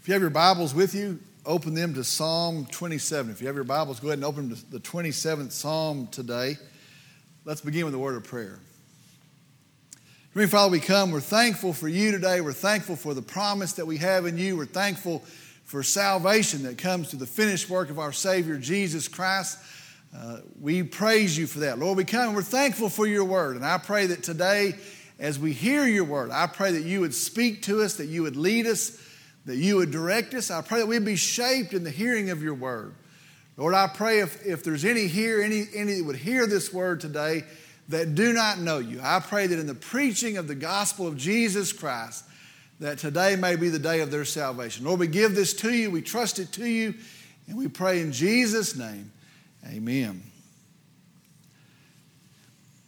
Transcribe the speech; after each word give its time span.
If 0.00 0.08
you 0.08 0.14
have 0.14 0.22
your 0.22 0.30
Bibles 0.30 0.74
with 0.74 0.94
you, 0.94 1.20
open 1.44 1.74
them 1.74 1.92
to 1.92 2.02
Psalm 2.04 2.64
27. 2.70 3.30
If 3.30 3.42
you 3.42 3.48
have 3.48 3.54
your 3.54 3.64
Bibles, 3.64 4.00
go 4.00 4.08
ahead 4.08 4.16
and 4.16 4.24
open 4.24 4.48
to 4.48 4.70
the 4.70 4.80
27th 4.80 5.52
Psalm 5.52 6.06
today. 6.06 6.56
Let's 7.44 7.60
begin 7.60 7.84
with 7.84 7.92
a 7.92 7.98
word 7.98 8.16
of 8.16 8.24
prayer. 8.24 8.60
Heavenly 10.30 10.48
Father, 10.48 10.72
we 10.72 10.80
come. 10.80 11.10
We're 11.10 11.20
thankful 11.20 11.74
for 11.74 11.86
you 11.86 12.12
today. 12.12 12.40
We're 12.40 12.54
thankful 12.54 12.96
for 12.96 13.12
the 13.12 13.20
promise 13.20 13.74
that 13.74 13.86
we 13.86 13.98
have 13.98 14.24
in 14.24 14.38
you. 14.38 14.56
We're 14.56 14.64
thankful 14.64 15.18
for 15.64 15.82
salvation 15.82 16.62
that 16.62 16.78
comes 16.78 17.10
through 17.10 17.18
the 17.18 17.26
finished 17.26 17.68
work 17.68 17.90
of 17.90 17.98
our 17.98 18.12
Savior, 18.12 18.56
Jesus 18.56 19.06
Christ. 19.06 19.58
Uh, 20.16 20.38
we 20.58 20.82
praise 20.82 21.36
you 21.36 21.46
for 21.46 21.58
that. 21.58 21.78
Lord, 21.78 21.98
we 21.98 22.06
come 22.06 22.34
we're 22.34 22.40
thankful 22.40 22.88
for 22.88 23.06
your 23.06 23.26
word. 23.26 23.54
And 23.54 23.66
I 23.66 23.76
pray 23.76 24.06
that 24.06 24.22
today, 24.22 24.76
as 25.18 25.38
we 25.38 25.52
hear 25.52 25.84
your 25.84 26.04
word, 26.04 26.30
I 26.30 26.46
pray 26.46 26.72
that 26.72 26.84
you 26.84 27.00
would 27.00 27.14
speak 27.14 27.60
to 27.64 27.82
us, 27.82 27.96
that 27.96 28.06
you 28.06 28.22
would 28.22 28.36
lead 28.36 28.66
us 28.66 28.98
that 29.50 29.56
you 29.56 29.76
would 29.76 29.90
direct 29.90 30.32
us. 30.34 30.48
I 30.48 30.62
pray 30.62 30.78
that 30.78 30.86
we'd 30.86 31.04
be 31.04 31.16
shaped 31.16 31.74
in 31.74 31.82
the 31.82 31.90
hearing 31.90 32.30
of 32.30 32.40
your 32.40 32.54
word. 32.54 32.94
Lord, 33.56 33.74
I 33.74 33.88
pray 33.88 34.20
if, 34.20 34.46
if 34.46 34.62
there's 34.62 34.84
any 34.84 35.08
here, 35.08 35.42
any, 35.42 35.66
any 35.74 35.96
that 35.96 36.04
would 36.04 36.16
hear 36.16 36.46
this 36.46 36.72
word 36.72 37.00
today 37.00 37.42
that 37.88 38.14
do 38.14 38.32
not 38.32 38.60
know 38.60 38.78
you, 38.78 39.00
I 39.02 39.18
pray 39.18 39.48
that 39.48 39.58
in 39.58 39.66
the 39.66 39.74
preaching 39.74 40.36
of 40.36 40.46
the 40.46 40.54
gospel 40.54 41.08
of 41.08 41.16
Jesus 41.16 41.72
Christ, 41.72 42.24
that 42.78 42.98
today 42.98 43.34
may 43.34 43.56
be 43.56 43.68
the 43.68 43.80
day 43.80 44.00
of 44.00 44.12
their 44.12 44.24
salvation. 44.24 44.84
Lord, 44.84 45.00
we 45.00 45.08
give 45.08 45.34
this 45.34 45.52
to 45.54 45.74
you, 45.74 45.90
we 45.90 46.00
trust 46.00 46.38
it 46.38 46.52
to 46.52 46.64
you, 46.64 46.94
and 47.48 47.58
we 47.58 47.66
pray 47.66 48.00
in 48.00 48.12
Jesus' 48.12 48.76
name. 48.76 49.10
Amen. 49.66 50.22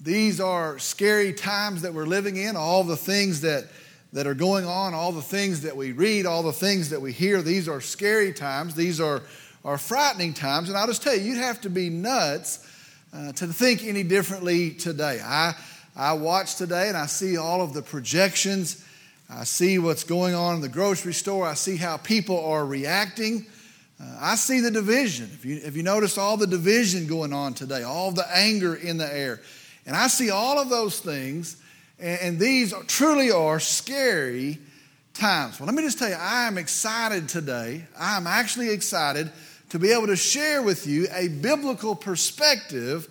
These 0.00 0.40
are 0.40 0.78
scary 0.78 1.32
times 1.32 1.82
that 1.82 1.92
we're 1.92 2.06
living 2.06 2.36
in, 2.36 2.54
all 2.54 2.84
the 2.84 2.96
things 2.96 3.40
that 3.40 3.64
that 4.12 4.26
are 4.26 4.34
going 4.34 4.66
on, 4.66 4.92
all 4.92 5.12
the 5.12 5.22
things 5.22 5.62
that 5.62 5.76
we 5.76 5.92
read, 5.92 6.26
all 6.26 6.42
the 6.42 6.52
things 6.52 6.90
that 6.90 7.00
we 7.00 7.12
hear, 7.12 7.40
these 7.40 7.68
are 7.68 7.80
scary 7.80 8.32
times. 8.32 8.74
These 8.74 9.00
are, 9.00 9.22
are 9.64 9.78
frightening 9.78 10.34
times. 10.34 10.68
And 10.68 10.76
I'll 10.76 10.86
just 10.86 11.02
tell 11.02 11.14
you, 11.14 11.22
you'd 11.22 11.38
have 11.38 11.60
to 11.62 11.70
be 11.70 11.88
nuts 11.88 12.66
uh, 13.14 13.32
to 13.32 13.46
think 13.46 13.84
any 13.84 14.02
differently 14.02 14.70
today. 14.70 15.20
I, 15.24 15.54
I 15.96 16.12
watch 16.12 16.56
today 16.56 16.88
and 16.88 16.96
I 16.96 17.06
see 17.06 17.38
all 17.38 17.62
of 17.62 17.72
the 17.72 17.82
projections. 17.82 18.84
I 19.30 19.44
see 19.44 19.78
what's 19.78 20.04
going 20.04 20.34
on 20.34 20.56
in 20.56 20.60
the 20.60 20.68
grocery 20.68 21.14
store. 21.14 21.46
I 21.46 21.54
see 21.54 21.76
how 21.76 21.96
people 21.96 22.44
are 22.44 22.66
reacting. 22.66 23.46
Uh, 23.98 24.16
I 24.20 24.34
see 24.34 24.60
the 24.60 24.70
division. 24.70 25.30
If 25.32 25.46
you, 25.46 25.60
if 25.64 25.74
you 25.74 25.82
notice 25.82 26.18
all 26.18 26.36
the 26.36 26.46
division 26.46 27.06
going 27.06 27.32
on 27.32 27.54
today, 27.54 27.82
all 27.82 28.10
the 28.10 28.26
anger 28.36 28.74
in 28.74 28.98
the 28.98 29.10
air. 29.10 29.40
And 29.86 29.96
I 29.96 30.08
see 30.08 30.30
all 30.30 30.58
of 30.58 30.68
those 30.68 31.00
things 31.00 31.61
and 31.98 32.38
these 32.38 32.74
truly 32.86 33.30
are 33.30 33.60
scary 33.60 34.58
times. 35.14 35.60
Well, 35.60 35.66
let 35.66 35.74
me 35.74 35.82
just 35.82 35.98
tell 35.98 36.08
you, 36.08 36.16
I 36.18 36.46
am 36.46 36.58
excited 36.58 37.28
today. 37.28 37.84
I 37.98 38.16
am 38.16 38.26
actually 38.26 38.70
excited 38.70 39.30
to 39.70 39.78
be 39.78 39.92
able 39.92 40.08
to 40.08 40.16
share 40.16 40.62
with 40.62 40.86
you 40.86 41.06
a 41.12 41.28
biblical 41.28 41.94
perspective 41.94 43.08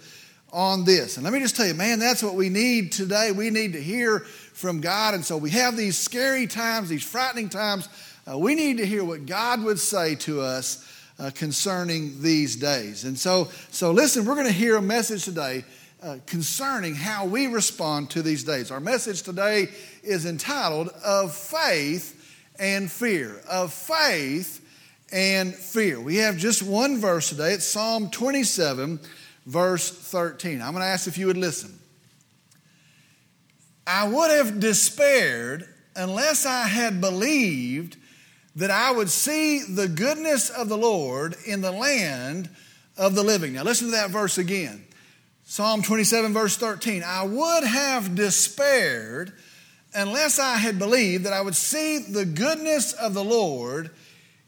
on 0.51 0.83
this. 0.83 1.17
And 1.17 1.23
let 1.23 1.33
me 1.33 1.39
just 1.39 1.55
tell 1.55 1.65
you, 1.65 1.73
man, 1.73 1.99
that's 1.99 2.21
what 2.21 2.35
we 2.35 2.49
need 2.49 2.91
today. 2.91 3.31
We 3.31 3.49
need 3.49 3.73
to 3.73 3.81
hear 3.81 4.19
from 4.19 4.81
God. 4.81 5.13
And 5.13 5.23
so 5.23 5.37
we 5.37 5.49
have 5.51 5.77
these 5.77 5.97
scary 5.97 6.47
times, 6.47 6.89
these 6.89 7.03
frightening 7.03 7.49
times. 7.49 7.87
Uh, 8.29 8.37
we 8.37 8.55
need 8.55 8.77
to 8.77 8.85
hear 8.85 9.03
what 9.03 9.25
God 9.25 9.63
would 9.63 9.79
say 9.79 10.15
to 10.15 10.41
us 10.41 10.87
uh, 11.17 11.31
concerning 11.33 12.21
these 12.21 12.55
days. 12.55 13.05
And 13.05 13.17
so, 13.17 13.49
so 13.71 13.91
listen, 13.91 14.25
we're 14.25 14.35
going 14.35 14.47
to 14.47 14.53
hear 14.53 14.75
a 14.75 14.81
message 14.81 15.23
today 15.23 15.63
uh, 16.01 16.17
concerning 16.25 16.95
how 16.95 17.25
we 17.25 17.47
respond 17.47 18.09
to 18.09 18.21
these 18.21 18.43
days. 18.43 18.71
Our 18.71 18.79
message 18.79 19.21
today 19.21 19.69
is 20.03 20.25
entitled 20.25 20.89
Of 21.03 21.33
Faith 21.33 22.17
and 22.57 22.91
Fear. 22.91 23.41
Of 23.47 23.71
Faith 23.71 24.65
and 25.11 25.53
Fear. 25.53 25.99
We 26.01 26.17
have 26.17 26.37
just 26.37 26.63
one 26.63 26.97
verse 26.97 27.29
today. 27.29 27.53
It's 27.53 27.65
Psalm 27.65 28.09
27, 28.09 28.99
verse 29.45 29.91
13. 29.91 30.61
I'm 30.61 30.71
going 30.71 30.81
to 30.81 30.87
ask 30.87 31.07
if 31.07 31.17
you 31.17 31.27
would 31.27 31.37
listen. 31.37 31.77
I 33.85 34.07
would 34.07 34.31
have 34.31 34.59
despaired 34.59 35.67
unless 35.95 36.45
I 36.45 36.63
had 36.67 37.01
believed 37.01 37.97
that 38.55 38.71
I 38.71 38.91
would 38.91 39.09
see 39.09 39.61
the 39.63 39.87
goodness 39.87 40.49
of 40.49 40.67
the 40.67 40.77
Lord 40.77 41.35
in 41.45 41.61
the 41.61 41.71
land 41.71 42.49
of 42.97 43.15
the 43.15 43.23
living. 43.23 43.53
Now, 43.53 43.63
listen 43.63 43.87
to 43.87 43.91
that 43.91 44.09
verse 44.09 44.37
again. 44.37 44.85
Psalm 45.51 45.81
27, 45.81 46.31
verse 46.31 46.55
13 46.55 47.03
I 47.03 47.25
would 47.25 47.65
have 47.65 48.15
despaired 48.15 49.33
unless 49.93 50.39
I 50.39 50.55
had 50.55 50.79
believed 50.79 51.25
that 51.25 51.33
I 51.33 51.41
would 51.41 51.57
see 51.57 51.97
the 51.97 52.23
goodness 52.23 52.93
of 52.93 53.13
the 53.13 53.23
Lord 53.25 53.91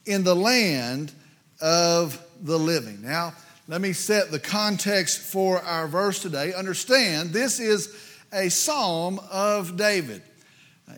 in 0.05 0.23
the 0.23 0.33
land 0.33 1.11
of 1.59 2.25
the 2.41 2.57
living. 2.57 3.01
Now, 3.01 3.33
let 3.67 3.81
me 3.81 3.91
set 3.91 4.31
the 4.31 4.39
context 4.39 5.19
for 5.19 5.61
our 5.63 5.89
verse 5.89 6.21
today. 6.21 6.53
Understand, 6.53 7.31
this 7.31 7.59
is 7.59 7.93
a 8.31 8.47
psalm 8.47 9.19
of 9.29 9.75
David. 9.75 10.21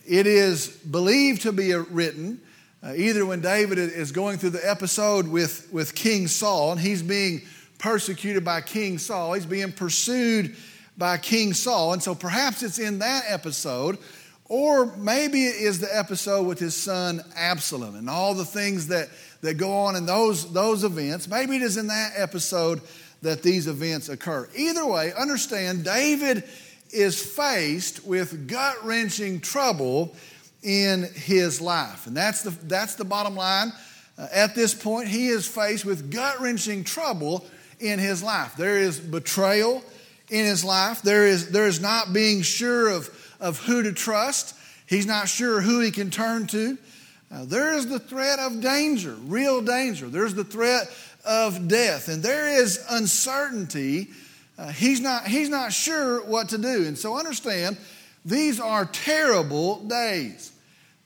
It 0.05 0.27
is 0.27 0.67
believed 0.67 1.41
to 1.41 1.51
be 1.51 1.73
written 1.73 2.41
uh, 2.83 2.93
either 2.95 3.25
when 3.25 3.41
David 3.41 3.79
is 3.79 4.11
going 4.11 4.37
through 4.37 4.51
the 4.51 4.69
episode 4.69 5.27
with, 5.27 5.67
with 5.73 5.95
King 5.95 6.27
Saul 6.27 6.73
and 6.73 6.79
he's 6.79 7.01
being 7.01 7.41
persecuted 7.85 8.43
by 8.43 8.61
King 8.61 8.97
Saul. 8.97 9.33
He's 9.33 9.45
being 9.45 9.71
pursued 9.71 10.55
by 10.97 11.19
King 11.19 11.53
Saul. 11.53 11.93
And 11.93 12.01
so 12.01 12.15
perhaps 12.15 12.63
it's 12.63 12.79
in 12.79 12.97
that 12.97 13.25
episode, 13.27 13.99
or 14.45 14.87
maybe 14.97 15.45
it 15.45 15.61
is 15.61 15.79
the 15.79 15.95
episode 15.95 16.47
with 16.47 16.57
his 16.57 16.75
son 16.75 17.21
Absalom 17.35 17.95
and 17.95 18.09
all 18.09 18.33
the 18.33 18.43
things 18.43 18.87
that, 18.87 19.09
that 19.41 19.59
go 19.59 19.71
on 19.71 19.95
in 19.95 20.07
those, 20.07 20.51
those 20.51 20.83
events. 20.83 21.27
Maybe 21.27 21.57
it 21.57 21.61
is 21.61 21.77
in 21.77 21.85
that 21.87 22.13
episode 22.15 22.81
that 23.21 23.43
these 23.43 23.67
events 23.67 24.09
occur. 24.09 24.49
Either 24.55 24.87
way, 24.87 25.13
understand 25.13 25.83
David 25.83 26.43
is 26.89 27.23
faced 27.23 28.03
with 28.03 28.47
gut 28.47 28.83
wrenching 28.83 29.41
trouble 29.41 30.15
in 30.63 31.03
his 31.13 31.61
life. 31.61 32.07
And 32.07 32.17
that's 32.17 32.41
the, 32.41 32.49
that's 32.63 32.95
the 32.95 33.05
bottom 33.05 33.35
line. 33.35 33.71
Uh, 34.17 34.25
at 34.33 34.55
this 34.55 34.73
point, 34.73 35.07
he 35.07 35.27
is 35.27 35.47
faced 35.47 35.85
with 35.85 36.09
gut 36.09 36.41
wrenching 36.41 36.83
trouble 36.83 37.45
in 37.79 37.99
his 37.99 38.23
life. 38.23 38.55
There 38.55 38.77
is 38.77 38.99
betrayal 38.99 39.83
in 40.29 40.45
his 40.45 40.63
life. 40.63 41.01
There 41.01 41.27
is, 41.27 41.51
there 41.51 41.67
is 41.67 41.79
not 41.79 42.13
being 42.13 42.41
sure 42.41 42.89
of, 42.89 43.09
of 43.39 43.59
who 43.59 43.83
to 43.83 43.93
trust. 43.93 44.55
He's 44.87 45.05
not 45.05 45.27
sure 45.27 45.61
who 45.61 45.79
he 45.79 45.91
can 45.91 46.11
turn 46.11 46.47
to. 46.47 46.77
Uh, 47.31 47.45
there 47.45 47.73
is 47.73 47.87
the 47.87 47.99
threat 47.99 48.39
of 48.39 48.61
danger, 48.61 49.15
real 49.25 49.61
danger. 49.61 50.07
There's 50.07 50.35
the 50.35 50.43
threat 50.43 50.89
of 51.25 51.67
death. 51.67 52.07
And 52.07 52.21
there 52.21 52.47
is 52.47 52.83
uncertainty. 52.89 54.09
Uh, 54.57 54.69
he's, 54.69 55.01
not, 55.01 55.27
he's 55.27 55.49
not 55.49 55.73
sure 55.73 56.23
what 56.25 56.49
to 56.49 56.57
do. 56.57 56.85
And 56.85 56.97
so 56.97 57.17
understand, 57.17 57.77
these 58.23 58.59
are 58.59 58.85
terrible 58.85 59.83
days. 59.87 60.51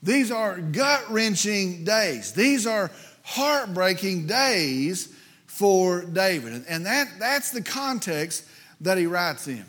These 0.02 0.30
are 0.30 0.58
gut 0.58 1.10
wrenching 1.10 1.84
days. 1.84 2.32
These 2.32 2.66
are 2.66 2.90
heartbreaking 3.22 4.26
days 4.26 5.14
for 5.60 6.00
David. 6.06 6.64
And 6.70 6.86
that, 6.86 7.06
that's 7.18 7.50
the 7.50 7.60
context 7.60 8.46
that 8.80 8.96
he 8.96 9.04
writes 9.04 9.46
in. 9.46 9.66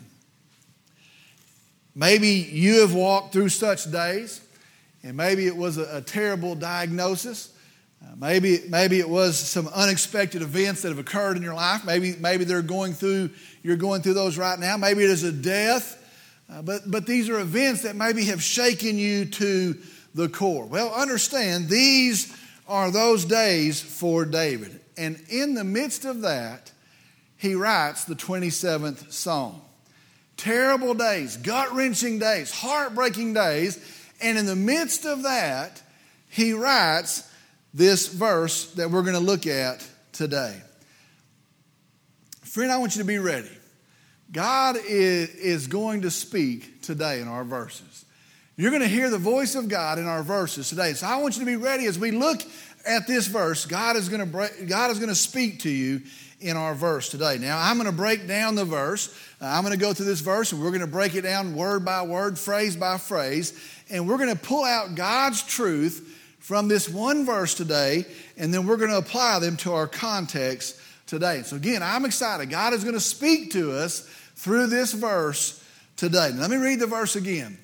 Maybe 1.94 2.28
you 2.28 2.80
have 2.80 2.94
walked 2.94 3.34
through 3.34 3.50
such 3.50 3.92
days, 3.92 4.40
and 5.02 5.18
maybe 5.18 5.46
it 5.46 5.54
was 5.54 5.76
a, 5.76 5.98
a 5.98 6.00
terrible 6.00 6.54
diagnosis. 6.54 7.52
Uh, 8.02 8.06
maybe, 8.16 8.62
maybe 8.70 9.00
it 9.00 9.08
was 9.10 9.38
some 9.38 9.68
unexpected 9.68 10.40
events 10.40 10.80
that 10.80 10.88
have 10.88 10.98
occurred 10.98 11.36
in 11.36 11.42
your 11.42 11.52
life. 11.52 11.84
Maybe, 11.84 12.16
maybe 12.18 12.44
they're 12.44 12.62
going 12.62 12.94
through, 12.94 13.28
you're 13.62 13.76
going 13.76 14.00
through 14.00 14.14
those 14.14 14.38
right 14.38 14.58
now. 14.58 14.78
Maybe 14.78 15.04
it 15.04 15.10
is 15.10 15.24
a 15.24 15.32
death. 15.32 15.98
Uh, 16.50 16.62
but, 16.62 16.90
but 16.90 17.04
these 17.04 17.28
are 17.28 17.38
events 17.38 17.82
that 17.82 17.96
maybe 17.96 18.24
have 18.24 18.42
shaken 18.42 18.96
you 18.96 19.26
to 19.26 19.76
the 20.14 20.30
core. 20.30 20.64
Well, 20.64 20.90
understand, 20.94 21.68
these 21.68 22.34
are 22.66 22.90
those 22.90 23.26
days 23.26 23.82
for 23.82 24.24
David. 24.24 24.78
And 24.96 25.22
in 25.28 25.54
the 25.54 25.64
midst 25.64 26.04
of 26.04 26.22
that, 26.22 26.70
he 27.36 27.54
writes 27.54 28.04
the 28.04 28.14
27th 28.14 29.12
Psalm. 29.12 29.60
Terrible 30.36 30.94
days, 30.94 31.36
gut 31.36 31.72
wrenching 31.72 32.18
days, 32.18 32.50
heartbreaking 32.50 33.34
days. 33.34 33.78
And 34.20 34.38
in 34.38 34.46
the 34.46 34.56
midst 34.56 35.04
of 35.04 35.24
that, 35.24 35.82
he 36.28 36.52
writes 36.52 37.28
this 37.74 38.08
verse 38.08 38.72
that 38.74 38.90
we're 38.90 39.02
going 39.02 39.14
to 39.14 39.20
look 39.20 39.46
at 39.46 39.86
today. 40.12 40.60
Friend, 42.42 42.70
I 42.70 42.78
want 42.78 42.94
you 42.94 43.02
to 43.02 43.06
be 43.06 43.18
ready. 43.18 43.50
God 44.30 44.76
is, 44.76 45.30
is 45.30 45.66
going 45.66 46.02
to 46.02 46.10
speak 46.10 46.82
today 46.82 47.20
in 47.20 47.28
our 47.28 47.44
verses. 47.44 48.04
You're 48.56 48.70
going 48.70 48.82
to 48.82 48.88
hear 48.88 49.10
the 49.10 49.18
voice 49.18 49.54
of 49.54 49.68
God 49.68 49.98
in 49.98 50.06
our 50.06 50.22
verses 50.22 50.68
today. 50.68 50.92
So 50.92 51.06
I 51.06 51.16
want 51.16 51.36
you 51.36 51.40
to 51.40 51.46
be 51.46 51.56
ready 51.56 51.86
as 51.86 51.98
we 51.98 52.10
look 52.10 52.40
at 52.86 53.06
this 53.06 53.26
verse, 53.26 53.66
God 53.66 53.96
is 53.96 54.08
going 54.08 54.30
to 54.30 54.64
God 54.66 54.90
is 54.90 54.98
going 54.98 55.08
to 55.08 55.14
speak 55.14 55.60
to 55.60 55.70
you 55.70 56.02
in 56.40 56.56
our 56.56 56.74
verse 56.74 57.08
today. 57.08 57.38
Now, 57.38 57.58
I'm 57.58 57.76
going 57.76 57.90
to 57.90 57.96
break 57.96 58.26
down 58.26 58.54
the 58.54 58.64
verse. 58.64 59.16
Uh, 59.40 59.46
I'm 59.46 59.62
going 59.62 59.72
to 59.72 59.80
go 59.80 59.92
through 59.92 60.06
this 60.06 60.20
verse 60.20 60.52
and 60.52 60.60
we're 60.60 60.70
going 60.70 60.80
to 60.80 60.86
break 60.86 61.14
it 61.14 61.22
down 61.22 61.54
word 61.54 61.84
by 61.84 62.02
word, 62.02 62.38
phrase 62.38 62.76
by 62.76 62.98
phrase, 62.98 63.58
and 63.90 64.08
we're 64.08 64.18
going 64.18 64.34
to 64.34 64.42
pull 64.42 64.64
out 64.64 64.94
God's 64.94 65.42
truth 65.42 66.18
from 66.40 66.66
this 66.66 66.88
one 66.88 67.24
verse 67.24 67.54
today, 67.54 68.04
and 68.36 68.52
then 68.52 68.66
we're 68.66 68.76
going 68.76 68.90
to 68.90 68.98
apply 68.98 69.38
them 69.38 69.56
to 69.58 69.72
our 69.72 69.86
context 69.86 70.80
today. 71.06 71.42
So, 71.42 71.56
again, 71.56 71.82
I'm 71.82 72.04
excited. 72.04 72.50
God 72.50 72.72
is 72.72 72.82
going 72.82 72.96
to 72.96 73.00
speak 73.00 73.52
to 73.52 73.72
us 73.72 74.00
through 74.34 74.66
this 74.66 74.92
verse 74.92 75.62
today. 75.96 76.30
Now, 76.34 76.40
let 76.40 76.50
me 76.50 76.56
read 76.56 76.80
the 76.80 76.88
verse 76.88 77.14
again. 77.14 77.58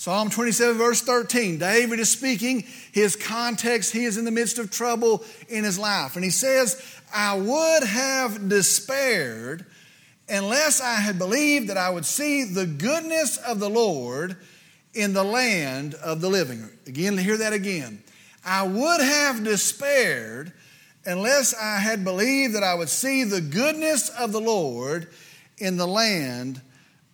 Psalm 0.00 0.30
27, 0.30 0.78
verse 0.78 1.02
13. 1.02 1.58
David 1.58 2.00
is 2.00 2.10
speaking 2.10 2.64
his 2.90 3.16
context. 3.16 3.92
He 3.92 4.06
is 4.06 4.16
in 4.16 4.24
the 4.24 4.30
midst 4.30 4.58
of 4.58 4.70
trouble 4.70 5.22
in 5.50 5.62
his 5.62 5.78
life. 5.78 6.16
And 6.16 6.24
he 6.24 6.30
says, 6.30 6.82
I 7.14 7.36
would 7.36 7.86
have 7.86 8.48
despaired 8.48 9.66
unless 10.26 10.80
I 10.80 10.94
had 10.94 11.18
believed 11.18 11.68
that 11.68 11.76
I 11.76 11.90
would 11.90 12.06
see 12.06 12.44
the 12.44 12.64
goodness 12.64 13.36
of 13.36 13.60
the 13.60 13.68
Lord 13.68 14.38
in 14.94 15.12
the 15.12 15.22
land 15.22 15.92
of 15.96 16.22
the 16.22 16.30
living. 16.30 16.66
Again, 16.86 17.18
hear 17.18 17.36
that 17.36 17.52
again. 17.52 18.02
I 18.42 18.66
would 18.66 19.02
have 19.02 19.44
despaired 19.44 20.50
unless 21.04 21.52
I 21.52 21.78
had 21.78 22.04
believed 22.04 22.54
that 22.54 22.64
I 22.64 22.72
would 22.72 22.88
see 22.88 23.24
the 23.24 23.42
goodness 23.42 24.08
of 24.08 24.32
the 24.32 24.40
Lord 24.40 25.08
in 25.58 25.76
the 25.76 25.86
land 25.86 26.62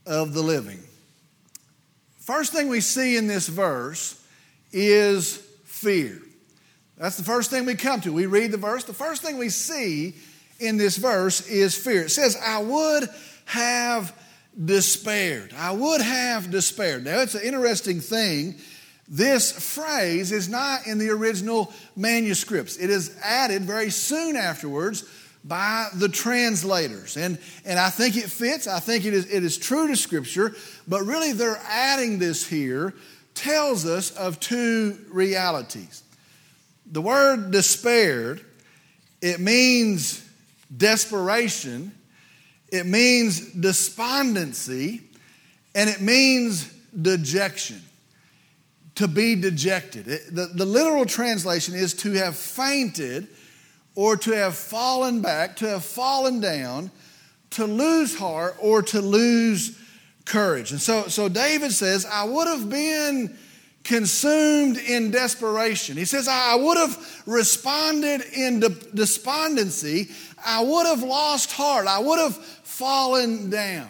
of 0.06 0.34
the 0.34 0.42
living. 0.42 0.85
First 2.26 2.52
thing 2.52 2.69
we 2.69 2.81
see 2.81 3.17
in 3.17 3.28
this 3.28 3.46
verse 3.46 4.20
is 4.73 5.37
fear. 5.62 6.20
That's 6.99 7.17
the 7.17 7.23
first 7.23 7.50
thing 7.50 7.67
we 7.67 7.76
come 7.76 8.00
to. 8.00 8.12
We 8.12 8.26
read 8.26 8.50
the 8.50 8.56
verse. 8.56 8.82
The 8.82 8.93
first 8.93 9.23
thing 9.23 9.38
we 9.38 9.49
see 9.49 10.17
in 10.58 10.76
this 10.76 10.96
verse 10.96 11.46
is 11.46 11.76
fear. 11.76 12.02
It 12.02 12.11
says, 12.11 12.37
I 12.44 12.61
would 12.61 13.08
have 13.44 14.12
despaired. 14.64 15.55
I 15.56 15.70
would 15.70 16.00
have 16.00 16.50
despaired. 16.50 17.05
Now, 17.05 17.20
it's 17.20 17.37
an 17.37 17.43
interesting 17.44 18.00
thing 18.00 18.56
this 19.06 19.52
phrase 19.52 20.32
is 20.32 20.49
not 20.49 20.88
in 20.88 20.99
the 20.99 21.11
original 21.11 21.73
manuscripts. 21.94 22.76
It 22.76 22.90
is 22.90 23.17
added 23.23 23.62
very 23.62 23.90
soon 23.90 24.34
afterwards 24.34 25.05
by 25.46 25.87
the 25.94 26.08
translators. 26.08 27.17
And, 27.17 27.38
and 27.64 27.78
I 27.78 27.90
think 27.90 28.17
it 28.17 28.28
fits. 28.28 28.67
I 28.67 28.81
think 28.81 29.05
it 29.05 29.14
is, 29.14 29.32
it 29.32 29.44
is 29.44 29.56
true 29.56 29.87
to 29.87 29.96
Scripture. 29.96 30.56
But 30.88 31.02
really, 31.02 31.32
they're 31.32 31.60
adding 31.66 32.18
this 32.18 32.46
here 32.46 32.94
tells 33.34 33.86
us 33.86 34.10
of 34.12 34.40
two 34.40 34.98
realities. 35.10 36.02
The 36.90 37.02
word 37.02 37.50
despaired, 37.50 38.44
it 39.20 39.40
means 39.40 40.26
desperation, 40.74 41.92
it 42.68 42.86
means 42.86 43.52
despondency, 43.52 45.02
and 45.74 45.90
it 45.90 46.00
means 46.00 46.72
dejection 47.00 47.82
to 48.94 49.06
be 49.06 49.34
dejected. 49.34 50.08
It, 50.08 50.34
the, 50.34 50.46
the 50.46 50.64
literal 50.64 51.04
translation 51.04 51.74
is 51.74 51.92
to 51.94 52.12
have 52.12 52.36
fainted 52.36 53.28
or 53.94 54.16
to 54.18 54.32
have 54.32 54.56
fallen 54.56 55.20
back, 55.20 55.56
to 55.56 55.68
have 55.68 55.84
fallen 55.84 56.40
down, 56.40 56.90
to 57.50 57.66
lose 57.66 58.16
heart 58.16 58.56
or 58.60 58.82
to 58.82 59.00
lose 59.00 59.78
courage. 60.26 60.73
And 60.73 60.81
so, 60.81 61.08
so 61.08 61.31
David 61.31 61.73
says, 61.73 62.05
I 62.05 62.25
would 62.25 62.46
have 62.46 62.69
been 62.69 63.37
consumed 63.84 64.76
in 64.76 65.12
desperation. 65.12 65.96
He 65.96 66.05
says, 66.05 66.28
I 66.28 66.56
would 66.56 66.76
have 66.76 67.23
responded 67.25 68.20
in 68.34 68.61
de- 68.61 68.69
despondency. 68.69 70.11
I 70.44 70.62
would 70.62 70.87
have 70.87 71.02
lost 71.02 71.52
heart. 71.52 71.87
I 71.87 72.00
would 72.00 72.19
have 72.19 72.37
fallen 72.37 73.49
down. 73.49 73.88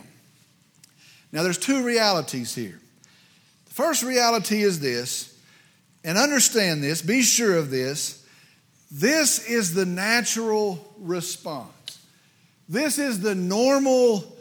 Now, 1.33 1.43
there's 1.43 1.59
two 1.59 1.83
realities 1.83 2.55
here. 2.55 2.79
The 3.67 3.75
First 3.75 4.03
reality 4.03 4.63
is 4.63 4.81
this, 4.81 5.37
and 6.05 6.17
understand 6.17 6.85
this, 6.85 7.03
be 7.03 7.23
sure 7.23 7.57
of 7.57 7.71
this. 7.71 8.25
This 8.91 9.49
is 9.49 9.75
the 9.75 9.87
natural 9.87 10.95
response. 10.99 11.99
This 12.69 12.99
is 12.99 13.21
the 13.21 13.35
normal 13.35 14.36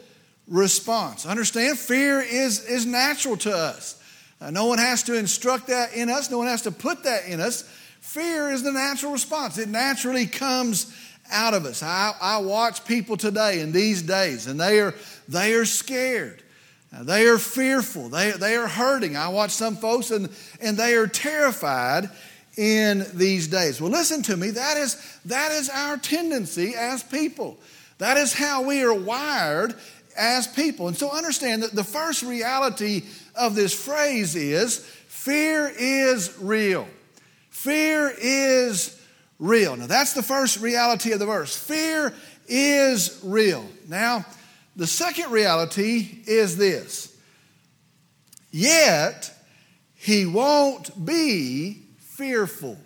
response. 0.48 1.26
Understand, 1.26 1.78
fear 1.78 2.20
is, 2.20 2.64
is 2.64 2.86
natural 2.86 3.36
to 3.38 3.52
us. 3.54 4.00
Uh, 4.40 4.50
no 4.50 4.66
one 4.66 4.78
has 4.78 5.02
to 5.04 5.14
instruct 5.14 5.68
that 5.68 5.94
in 5.94 6.08
us, 6.08 6.30
no 6.30 6.38
one 6.38 6.46
has 6.46 6.62
to 6.62 6.70
put 6.70 7.04
that 7.04 7.26
in 7.26 7.40
us. 7.40 7.62
Fear 8.00 8.50
is 8.50 8.62
the 8.62 8.72
natural 8.72 9.12
response, 9.12 9.58
it 9.58 9.68
naturally 9.68 10.26
comes 10.26 10.94
out 11.30 11.54
of 11.54 11.64
us. 11.64 11.82
I, 11.82 12.12
I 12.20 12.38
watch 12.38 12.84
people 12.84 13.16
today 13.16 13.60
in 13.60 13.72
these 13.72 14.02
days, 14.02 14.46
and 14.46 14.60
they 14.60 14.80
are, 14.80 14.94
they 15.28 15.54
are 15.54 15.64
scared. 15.64 16.42
They 17.02 17.26
are 17.26 17.38
fearful. 17.38 18.08
They, 18.08 18.30
they 18.30 18.56
are 18.56 18.68
hurting. 18.68 19.16
I 19.16 19.28
watch 19.28 19.50
some 19.50 19.76
folks 19.76 20.10
and, 20.10 20.30
and 20.60 20.76
they 20.76 20.94
are 20.94 21.06
terrified 21.06 22.08
in 22.56 23.04
these 23.12 23.48
days. 23.48 23.80
Well, 23.80 23.90
listen 23.90 24.22
to 24.22 24.36
me. 24.36 24.50
That 24.50 24.76
is, 24.76 24.96
that 25.26 25.52
is 25.52 25.68
our 25.68 25.98
tendency 25.98 26.74
as 26.74 27.02
people. 27.02 27.58
That 27.98 28.16
is 28.16 28.32
how 28.32 28.62
we 28.62 28.82
are 28.82 28.94
wired 28.94 29.74
as 30.16 30.46
people. 30.46 30.88
And 30.88 30.96
so 30.96 31.10
understand 31.10 31.62
that 31.62 31.74
the 31.74 31.84
first 31.84 32.22
reality 32.22 33.02
of 33.34 33.54
this 33.54 33.72
phrase 33.72 34.34
is 34.34 34.78
fear 35.08 35.72
is 35.76 36.36
real. 36.38 36.86
Fear 37.50 38.14
is 38.20 39.00
real. 39.38 39.76
Now, 39.76 39.86
that's 39.86 40.12
the 40.12 40.22
first 40.22 40.60
reality 40.60 41.12
of 41.12 41.18
the 41.18 41.26
verse. 41.26 41.56
Fear 41.56 42.14
is 42.46 43.20
real. 43.24 43.66
Now, 43.88 44.24
the 44.76 44.86
second 44.86 45.30
reality 45.30 46.22
is 46.26 46.56
this 46.56 47.16
yet 48.50 49.32
he 49.94 50.24
won't 50.26 51.04
be 51.04 51.82
fearful. 51.98 52.78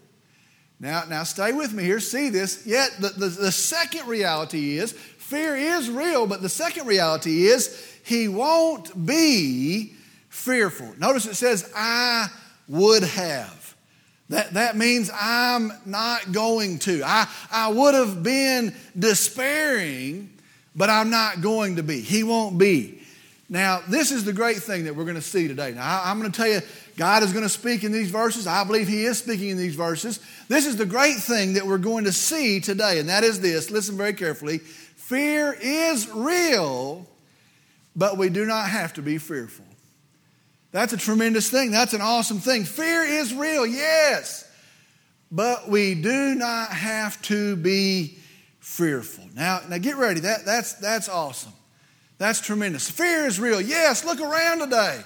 Now, 0.81 1.05
now 1.09 1.25
stay 1.25 1.53
with 1.53 1.75
me 1.75 1.85
here. 1.85 2.01
See 2.01 2.31
this. 2.31 2.67
Yet 2.67 2.91
the, 2.99 3.09
the, 3.11 3.29
the 3.29 3.53
second 3.53 4.09
reality 4.09 4.79
is 4.79 4.97
fear 5.31 5.57
is 5.57 5.89
real, 5.89 6.27
but 6.27 6.43
the 6.43 6.49
second 6.49 6.87
reality 6.87 7.47
is 7.47 7.89
he 8.05 8.29
won't 8.29 9.07
be 9.07 9.95
fearful. 10.29 10.93
Notice 10.99 11.27
it 11.27 11.37
says, 11.37 11.73
I 11.75 12.29
would 12.69 13.03
have. 13.03 13.75
That, 14.29 14.55
that 14.55 14.77
means 14.77 15.11
I'm 15.13 15.73
not 15.87 16.33
going 16.33 16.79
to. 16.81 17.03
I, 17.05 17.29
I 17.51 17.69
would 17.69 17.95
have 17.95 18.23
been 18.23 18.75
despairing 18.99 20.31
but 20.75 20.91
I'm 20.91 21.11
not 21.11 21.41
going 21.41 21.77
to 21.77 21.83
be. 21.83 22.01
He 22.01 22.23
won't 22.23 22.59
be. 22.59 22.99
Now, 23.49 23.83
this 23.89 24.13
is 24.13 24.25
the 24.25 24.33
great 24.33 24.59
thing 24.59 24.85
that 24.85 24.95
we're 24.95 25.05
going 25.05 25.17
to 25.17 25.23
see 25.23 25.49
today. 25.49 25.73
Now, 25.73 26.03
I'm 26.05 26.21
going 26.21 26.31
to 26.31 26.37
tell 26.37 26.49
you, 26.49 26.61
God 26.97 27.25
is 27.25 27.33
going 27.33 27.43
to 27.43 27.49
speak 27.49 27.83
in 27.83 27.91
these 27.91 28.11
verses. 28.11 28.47
I 28.47 28.63
believe 28.63 28.87
He 28.87 29.05
is 29.05 29.19
speaking 29.19 29.49
in 29.49 29.57
these 29.57 29.75
verses. 29.75 30.21
This 30.49 30.67
is 30.67 30.77
the 30.77 30.87
great 30.87 31.17
thing 31.17 31.55
that 31.55 31.67
we're 31.67 31.79
going 31.79 32.05
to 32.05 32.13
see 32.13 32.61
today, 32.61 33.01
and 33.01 33.09
that 33.09 33.25
is 33.25 33.41
this 33.41 33.71
listen 33.71 33.97
very 33.97 34.13
carefully. 34.13 34.61
Fear 35.11 35.59
is 35.61 36.09
real, 36.09 37.05
but 37.97 38.17
we 38.17 38.29
do 38.29 38.47
not 38.47 38.69
have 38.69 38.93
to 38.93 39.03
be 39.03 39.19
fearful. 39.19 39.65
That's 40.71 40.93
a 40.93 40.97
tremendous 40.97 41.51
thing. 41.51 41.73
That's 41.73 41.95
an 41.95 42.01
awesome 42.01 42.39
thing. 42.39 42.63
Fear 42.63 43.03
is 43.03 43.35
real, 43.35 43.67
yes, 43.67 44.49
but 45.33 45.69
we 45.69 45.97
do 45.97 46.37
not 46.37 46.69
have 46.69 47.21
to 47.23 47.57
be 47.57 48.19
fearful. 48.61 49.25
Now, 49.35 49.63
now 49.69 49.79
get 49.79 49.97
ready. 49.97 50.21
That, 50.21 50.45
that's, 50.45 50.75
that's 50.75 51.09
awesome. 51.09 51.55
That's 52.19 52.41
tremendous. 52.41 52.89
Fear 52.89 53.27
is 53.27 53.41
real. 53.41 53.61
Yes, 53.61 54.05
look 54.05 54.21
around 54.21 54.61
today. 54.61 55.01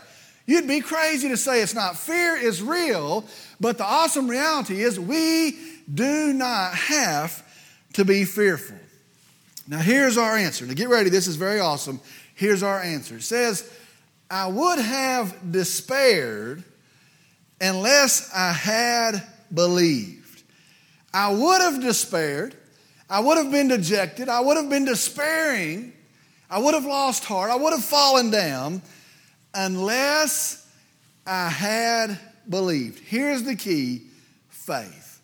You'd 0.44 0.68
be 0.68 0.82
crazy 0.82 1.30
to 1.30 1.36
say 1.38 1.62
it's 1.62 1.72
not. 1.72 1.96
Fear 1.96 2.36
is 2.36 2.60
real, 2.60 3.24
but 3.58 3.78
the 3.78 3.84
awesome 3.84 4.28
reality 4.28 4.82
is 4.82 5.00
we 5.00 5.58
do 5.94 6.34
not 6.34 6.74
have 6.74 7.42
to 7.94 8.04
be 8.04 8.26
fearful. 8.26 8.76
Now, 9.66 9.78
here's 9.78 10.16
our 10.18 10.36
answer. 10.36 10.66
Now, 10.66 10.74
get 10.74 10.88
ready. 10.88 11.10
This 11.10 11.26
is 11.26 11.36
very 11.36 11.60
awesome. 11.60 12.00
Here's 12.34 12.62
our 12.62 12.80
answer. 12.80 13.16
It 13.16 13.22
says, 13.22 13.70
I 14.30 14.46
would 14.48 14.78
have 14.78 15.52
despaired 15.52 16.64
unless 17.60 18.30
I 18.34 18.52
had 18.52 19.22
believed. 19.52 20.42
I 21.12 21.32
would 21.32 21.60
have 21.60 21.80
despaired 21.80 22.56
I 23.08 23.20
would 23.20 23.36
have 23.36 23.50
been 23.50 23.68
dejected. 23.68 24.28
I 24.28 24.40
would 24.40 24.56
have 24.56 24.68
been 24.68 24.84
despairing. 24.84 25.92
I 26.50 26.58
would 26.58 26.74
have 26.74 26.84
lost 26.84 27.24
heart. 27.24 27.50
I 27.50 27.56
would 27.56 27.72
have 27.72 27.84
fallen 27.84 28.30
down 28.30 28.82
unless 29.52 30.66
I 31.26 31.48
had 31.48 32.18
believed. 32.48 33.00
Here's 33.00 33.42
the 33.42 33.56
key 33.56 34.02
faith. 34.48 35.20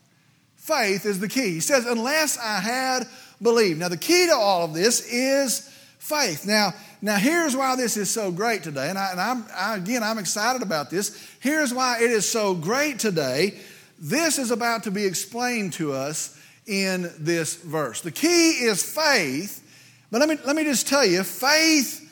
Faith 0.56 1.06
is 1.06 1.20
the 1.20 1.28
key. 1.28 1.54
He 1.54 1.60
says, 1.60 1.86
unless 1.86 2.38
I 2.38 2.60
had 2.60 3.08
believed. 3.42 3.80
Now, 3.80 3.88
the 3.88 3.96
key 3.96 4.26
to 4.26 4.34
all 4.34 4.64
of 4.64 4.74
this 4.74 5.06
is 5.06 5.60
faith. 5.98 6.46
Now, 6.46 6.74
now 7.02 7.16
here's 7.16 7.56
why 7.56 7.76
this 7.76 7.96
is 7.96 8.10
so 8.10 8.30
great 8.30 8.62
today. 8.62 8.88
And, 8.88 8.98
I, 8.98 9.10
and 9.12 9.20
I'm, 9.20 9.44
I, 9.54 9.76
again, 9.76 10.02
I'm 10.02 10.18
excited 10.18 10.62
about 10.62 10.90
this. 10.90 11.16
Here's 11.40 11.72
why 11.72 11.98
it 12.00 12.10
is 12.10 12.28
so 12.28 12.54
great 12.54 12.98
today. 12.98 13.58
This 13.98 14.38
is 14.38 14.50
about 14.50 14.84
to 14.84 14.90
be 14.90 15.04
explained 15.04 15.74
to 15.74 15.92
us 15.92 16.38
in 16.66 17.10
this 17.18 17.56
verse. 17.56 18.00
The 18.00 18.10
key 18.10 18.50
is 18.50 18.82
faith, 18.82 19.66
but 20.10 20.20
let 20.20 20.28
me, 20.28 20.38
let 20.44 20.56
me 20.56 20.64
just 20.64 20.88
tell 20.88 21.04
you 21.04 21.22
faith, 21.22 22.06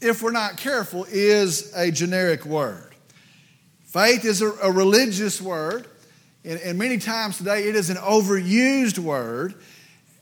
if 0.00 0.22
we're 0.22 0.32
not 0.32 0.56
careful, 0.56 1.06
is 1.08 1.72
a 1.76 1.90
generic 1.90 2.44
word. 2.44 2.94
Faith 3.84 4.24
is 4.24 4.40
a, 4.42 4.50
a 4.62 4.70
religious 4.70 5.40
word. 5.40 5.86
And, 6.44 6.58
and 6.60 6.78
many 6.78 6.98
times 6.98 7.38
today 7.38 7.64
it 7.68 7.76
is 7.76 7.90
an 7.90 7.98
overused 7.98 8.98
word. 8.98 9.54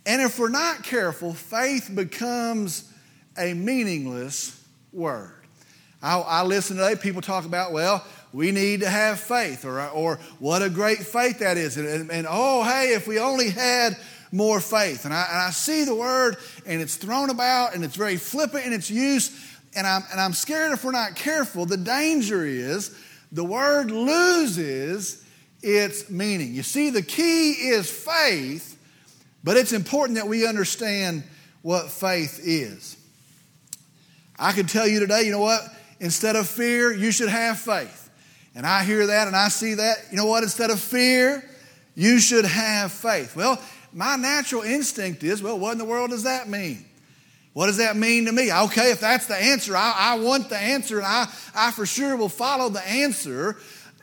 And 0.06 0.22
if 0.22 0.38
we're 0.38 0.48
not 0.48 0.82
careful, 0.82 1.34
faith 1.34 1.90
becomes 1.94 2.92
a 3.38 3.54
meaningless 3.54 4.62
word. 4.92 5.34
I, 6.02 6.18
I 6.18 6.42
listen 6.42 6.76
today, 6.76 6.96
people 6.96 7.20
talk 7.20 7.44
about, 7.44 7.72
well, 7.72 8.04
we 8.32 8.52
need 8.52 8.80
to 8.80 8.88
have 8.88 9.20
faith, 9.20 9.64
or, 9.64 9.86
or 9.88 10.16
what 10.38 10.62
a 10.62 10.70
great 10.70 10.98
faith 10.98 11.40
that 11.40 11.56
is. 11.56 11.76
And, 11.76 11.86
and, 11.86 12.10
and 12.10 12.26
oh, 12.28 12.62
hey, 12.62 12.94
if 12.94 13.06
we 13.06 13.18
only 13.18 13.50
had 13.50 13.96
more 14.32 14.60
faith. 14.60 15.04
And 15.04 15.12
I, 15.12 15.26
and 15.28 15.38
I 15.38 15.50
see 15.50 15.84
the 15.84 15.94
word, 15.94 16.36
and 16.64 16.80
it's 16.80 16.96
thrown 16.96 17.30
about, 17.30 17.74
and 17.74 17.84
it's 17.84 17.96
very 17.96 18.16
flippant 18.16 18.64
in 18.64 18.72
its 18.72 18.90
use. 18.90 19.58
And 19.74 19.86
I'm, 19.86 20.02
and 20.10 20.20
I'm 20.20 20.32
scared 20.32 20.72
if 20.72 20.84
we're 20.84 20.92
not 20.92 21.16
careful, 21.16 21.66
the 21.66 21.76
danger 21.76 22.44
is 22.44 22.96
the 23.32 23.44
word 23.44 23.90
loses 23.90 25.24
its 25.62 26.08
meaning. 26.10 26.54
You 26.54 26.62
see, 26.62 26.90
the 26.90 27.02
key 27.02 27.50
is 27.52 27.90
faith, 27.90 28.69
but 29.42 29.56
it's 29.56 29.72
important 29.72 30.16
that 30.16 30.28
we 30.28 30.46
understand 30.46 31.22
what 31.62 31.90
faith 31.90 32.40
is. 32.42 32.96
I 34.38 34.52
could 34.52 34.68
tell 34.68 34.86
you 34.86 35.00
today, 35.00 35.22
you 35.22 35.32
know 35.32 35.40
what? 35.40 35.62
Instead 36.00 36.36
of 36.36 36.48
fear, 36.48 36.92
you 36.92 37.12
should 37.12 37.28
have 37.28 37.58
faith. 37.58 38.10
And 38.54 38.66
I 38.66 38.84
hear 38.84 39.06
that 39.06 39.26
and 39.26 39.36
I 39.36 39.48
see 39.48 39.74
that. 39.74 39.96
You 40.10 40.16
know 40.16 40.26
what? 40.26 40.42
Instead 40.42 40.70
of 40.70 40.80
fear, 40.80 41.48
you 41.94 42.18
should 42.18 42.46
have 42.46 42.90
faith. 42.92 43.36
Well, 43.36 43.60
my 43.92 44.16
natural 44.16 44.62
instinct 44.62 45.22
is, 45.22 45.42
well, 45.42 45.58
what 45.58 45.72
in 45.72 45.78
the 45.78 45.84
world 45.84 46.10
does 46.10 46.22
that 46.22 46.48
mean? 46.48 46.84
What 47.52 47.66
does 47.66 47.78
that 47.78 47.96
mean 47.96 48.26
to 48.26 48.32
me? 48.32 48.52
Okay, 48.52 48.92
if 48.92 49.00
that's 49.00 49.26
the 49.26 49.36
answer, 49.36 49.76
I, 49.76 49.94
I 49.96 50.14
want 50.20 50.48
the 50.48 50.56
answer, 50.56 50.98
and 50.98 51.06
I, 51.06 51.26
I 51.54 51.72
for 51.72 51.84
sure 51.84 52.16
will 52.16 52.28
follow 52.28 52.68
the 52.68 52.86
answer. 52.88 53.56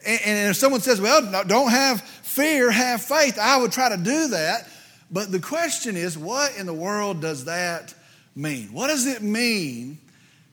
And, 0.05 0.21
and 0.25 0.49
if 0.49 0.57
someone 0.57 0.81
says, 0.81 0.99
well, 0.99 1.21
no, 1.21 1.43
don't 1.43 1.71
have 1.71 2.01
fear, 2.01 2.69
have 2.69 3.01
faith, 3.01 3.39
I 3.39 3.57
would 3.57 3.71
try 3.71 3.89
to 3.89 3.97
do 3.97 4.27
that. 4.29 4.67
But 5.09 5.31
the 5.31 5.39
question 5.39 5.95
is, 5.95 6.17
what 6.17 6.57
in 6.57 6.65
the 6.65 6.73
world 6.73 7.21
does 7.21 7.45
that 7.45 7.93
mean? 8.35 8.73
What 8.73 8.87
does 8.87 9.05
it 9.05 9.21
mean 9.21 9.99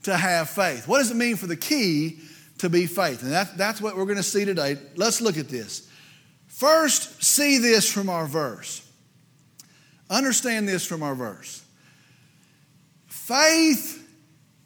to 0.04 0.16
have 0.16 0.48
faith? 0.48 0.86
What 0.86 0.98
does 0.98 1.10
it 1.10 1.16
mean 1.16 1.36
for 1.36 1.46
the 1.46 1.56
key 1.56 2.20
to 2.58 2.68
be 2.68 2.86
faith? 2.86 3.22
And 3.22 3.32
that, 3.32 3.56
that's 3.56 3.80
what 3.80 3.96
we're 3.96 4.04
going 4.04 4.16
to 4.16 4.22
see 4.22 4.44
today. 4.44 4.76
Let's 4.96 5.20
look 5.20 5.36
at 5.36 5.48
this. 5.48 5.88
First, 6.46 7.22
see 7.22 7.58
this 7.58 7.90
from 7.90 8.08
our 8.08 8.26
verse. 8.26 8.88
Understand 10.08 10.68
this 10.68 10.86
from 10.86 11.02
our 11.02 11.14
verse. 11.14 11.64
Faith 13.06 14.06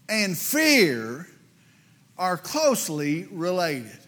and 0.09 0.37
fear 0.37 1.27
are 2.19 2.37
closely 2.37 3.27
related. 3.31 3.99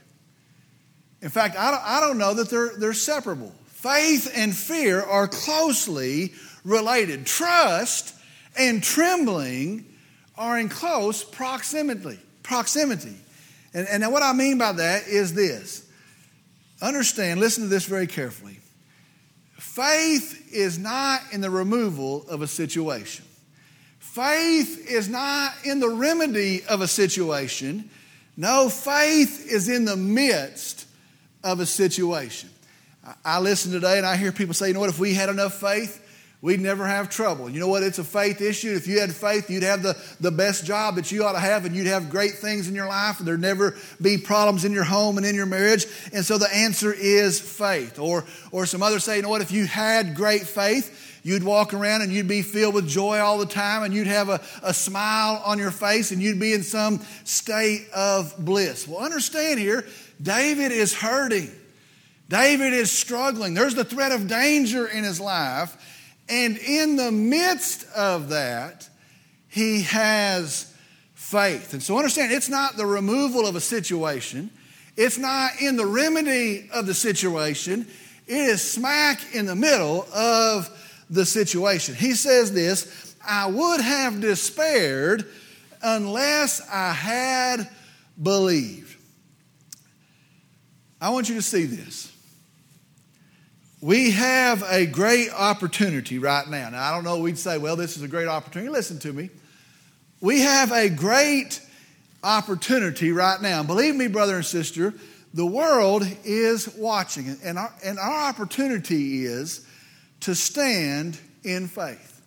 In 1.22 1.28
fact, 1.28 1.56
I 1.56 1.70
don't, 1.70 1.82
I 1.84 2.00
don't 2.00 2.18
know 2.18 2.34
that 2.34 2.50
they're, 2.50 2.76
they're 2.76 2.92
separable. 2.92 3.54
Faith 3.80 4.30
and 4.36 4.54
fear 4.54 5.00
are 5.00 5.26
closely 5.26 6.34
related. 6.64 7.24
Trust 7.24 8.14
and 8.58 8.82
trembling 8.82 9.86
are 10.36 10.58
in 10.58 10.68
close 10.68 11.24
proximity. 11.24 12.18
Proximity. 12.42 13.16
And, 13.72 13.88
and 13.88 14.12
what 14.12 14.22
I 14.22 14.34
mean 14.34 14.58
by 14.58 14.72
that 14.72 15.08
is 15.08 15.32
this. 15.32 15.88
Understand, 16.82 17.40
listen 17.40 17.64
to 17.64 17.70
this 17.70 17.86
very 17.86 18.06
carefully. 18.06 18.58
Faith 19.54 20.52
is 20.52 20.78
not 20.78 21.22
in 21.32 21.40
the 21.40 21.48
removal 21.48 22.26
of 22.28 22.42
a 22.42 22.46
situation. 22.46 23.24
Faith 23.98 24.90
is 24.90 25.08
not 25.08 25.54
in 25.64 25.80
the 25.80 25.88
remedy 25.88 26.64
of 26.64 26.82
a 26.82 26.88
situation. 26.88 27.88
No, 28.36 28.68
faith 28.68 29.50
is 29.50 29.70
in 29.70 29.86
the 29.86 29.96
midst 29.96 30.86
of 31.42 31.60
a 31.60 31.66
situation. 31.66 32.50
I 33.24 33.40
listen 33.40 33.72
today 33.72 33.98
and 33.98 34.06
I 34.06 34.16
hear 34.16 34.32
people 34.32 34.54
say, 34.54 34.68
you 34.68 34.74
know 34.74 34.80
what, 34.80 34.90
if 34.90 34.98
we 34.98 35.14
had 35.14 35.28
enough 35.28 35.54
faith, 35.54 36.06
we'd 36.42 36.60
never 36.60 36.86
have 36.86 37.10
trouble. 37.10 37.50
You 37.50 37.60
know 37.60 37.68
what? 37.68 37.82
It's 37.82 37.98
a 37.98 38.04
faith 38.04 38.40
issue. 38.40 38.72
If 38.72 38.86
you 38.86 39.00
had 39.00 39.12
faith, 39.14 39.50
you'd 39.50 39.62
have 39.62 39.82
the, 39.82 39.96
the 40.20 40.30
best 40.30 40.64
job 40.64 40.96
that 40.96 41.12
you 41.12 41.24
ought 41.24 41.32
to 41.32 41.40
have, 41.40 41.64
and 41.66 41.74
you'd 41.76 41.86
have 41.86 42.08
great 42.08 42.32
things 42.32 42.68
in 42.68 42.74
your 42.74 42.86
life, 42.86 43.18
and 43.18 43.28
there'd 43.28 43.40
never 43.40 43.76
be 44.00 44.16
problems 44.16 44.64
in 44.64 44.72
your 44.72 44.84
home 44.84 45.18
and 45.18 45.26
in 45.26 45.34
your 45.34 45.46
marriage. 45.46 45.86
And 46.12 46.24
so 46.24 46.38
the 46.38 46.52
answer 46.54 46.92
is 46.92 47.38
faith. 47.40 47.98
Or, 47.98 48.24
or 48.52 48.64
some 48.64 48.82
others 48.82 49.04
say, 49.04 49.16
you 49.16 49.22
know 49.22 49.28
what? 49.28 49.42
If 49.42 49.52
you 49.52 49.66
had 49.66 50.14
great 50.14 50.42
faith, 50.42 51.08
You'd 51.22 51.44
walk 51.44 51.74
around 51.74 52.02
and 52.02 52.12
you'd 52.12 52.28
be 52.28 52.42
filled 52.42 52.74
with 52.74 52.88
joy 52.88 53.18
all 53.18 53.38
the 53.38 53.46
time, 53.46 53.82
and 53.82 53.92
you'd 53.92 54.06
have 54.06 54.28
a, 54.28 54.40
a 54.62 54.72
smile 54.72 55.42
on 55.44 55.58
your 55.58 55.70
face, 55.70 56.12
and 56.12 56.22
you'd 56.22 56.40
be 56.40 56.52
in 56.52 56.62
some 56.62 57.00
state 57.24 57.88
of 57.94 58.34
bliss. 58.38 58.88
Well, 58.88 59.00
understand 59.00 59.60
here, 59.60 59.86
David 60.20 60.72
is 60.72 60.94
hurting. 60.94 61.50
David 62.30 62.72
is 62.72 62.92
struggling. 62.92 63.54
There's 63.54 63.74
the 63.74 63.84
threat 63.84 64.12
of 64.12 64.28
danger 64.28 64.86
in 64.86 65.02
his 65.02 65.18
life. 65.20 65.76
And 66.28 66.56
in 66.58 66.94
the 66.94 67.10
midst 67.10 67.84
of 67.90 68.28
that, 68.28 68.88
he 69.48 69.82
has 69.82 70.72
faith. 71.14 71.72
And 71.72 71.82
so 71.82 71.96
understand, 71.96 72.30
it's 72.30 72.48
not 72.48 72.76
the 72.76 72.86
removal 72.86 73.48
of 73.48 73.56
a 73.56 73.60
situation, 73.60 74.48
it's 74.96 75.18
not 75.18 75.60
in 75.60 75.76
the 75.76 75.86
remedy 75.86 76.68
of 76.72 76.86
the 76.86 76.94
situation, 76.94 77.84
it 78.28 78.34
is 78.34 78.62
smack 78.62 79.34
in 79.34 79.46
the 79.46 79.56
middle 79.56 80.06
of 80.14 80.70
the 81.10 81.26
situation. 81.26 81.96
He 81.96 82.12
says 82.12 82.52
this 82.52 83.16
I 83.26 83.48
would 83.48 83.80
have 83.80 84.20
despaired 84.20 85.26
unless 85.82 86.60
I 86.68 86.92
had 86.92 87.68
believed. 88.22 88.96
I 91.00 91.10
want 91.10 91.28
you 91.28 91.34
to 91.34 91.42
see 91.42 91.64
this. 91.64 92.12
We 93.82 94.10
have 94.10 94.62
a 94.68 94.84
great 94.84 95.30
opportunity 95.32 96.18
right 96.18 96.46
now. 96.46 96.68
Now, 96.68 96.82
I 96.82 96.94
don't 96.94 97.04
know, 97.04 97.18
we'd 97.18 97.38
say, 97.38 97.56
well, 97.56 97.76
this 97.76 97.96
is 97.96 98.02
a 98.02 98.08
great 98.08 98.28
opportunity. 98.28 98.70
Listen 98.70 98.98
to 98.98 99.12
me. 99.12 99.30
We 100.20 100.40
have 100.40 100.70
a 100.70 100.90
great 100.90 101.62
opportunity 102.22 103.10
right 103.10 103.40
now. 103.40 103.62
Believe 103.62 103.96
me, 103.96 104.06
brother 104.06 104.36
and 104.36 104.44
sister, 104.44 104.92
the 105.32 105.46
world 105.46 106.04
is 106.24 106.68
watching, 106.76 107.36
and 107.42 107.58
our, 107.58 107.72
and 107.82 107.98
our 107.98 108.28
opportunity 108.28 109.24
is 109.24 109.64
to 110.20 110.34
stand 110.34 111.18
in 111.42 111.66
faith. 111.66 112.20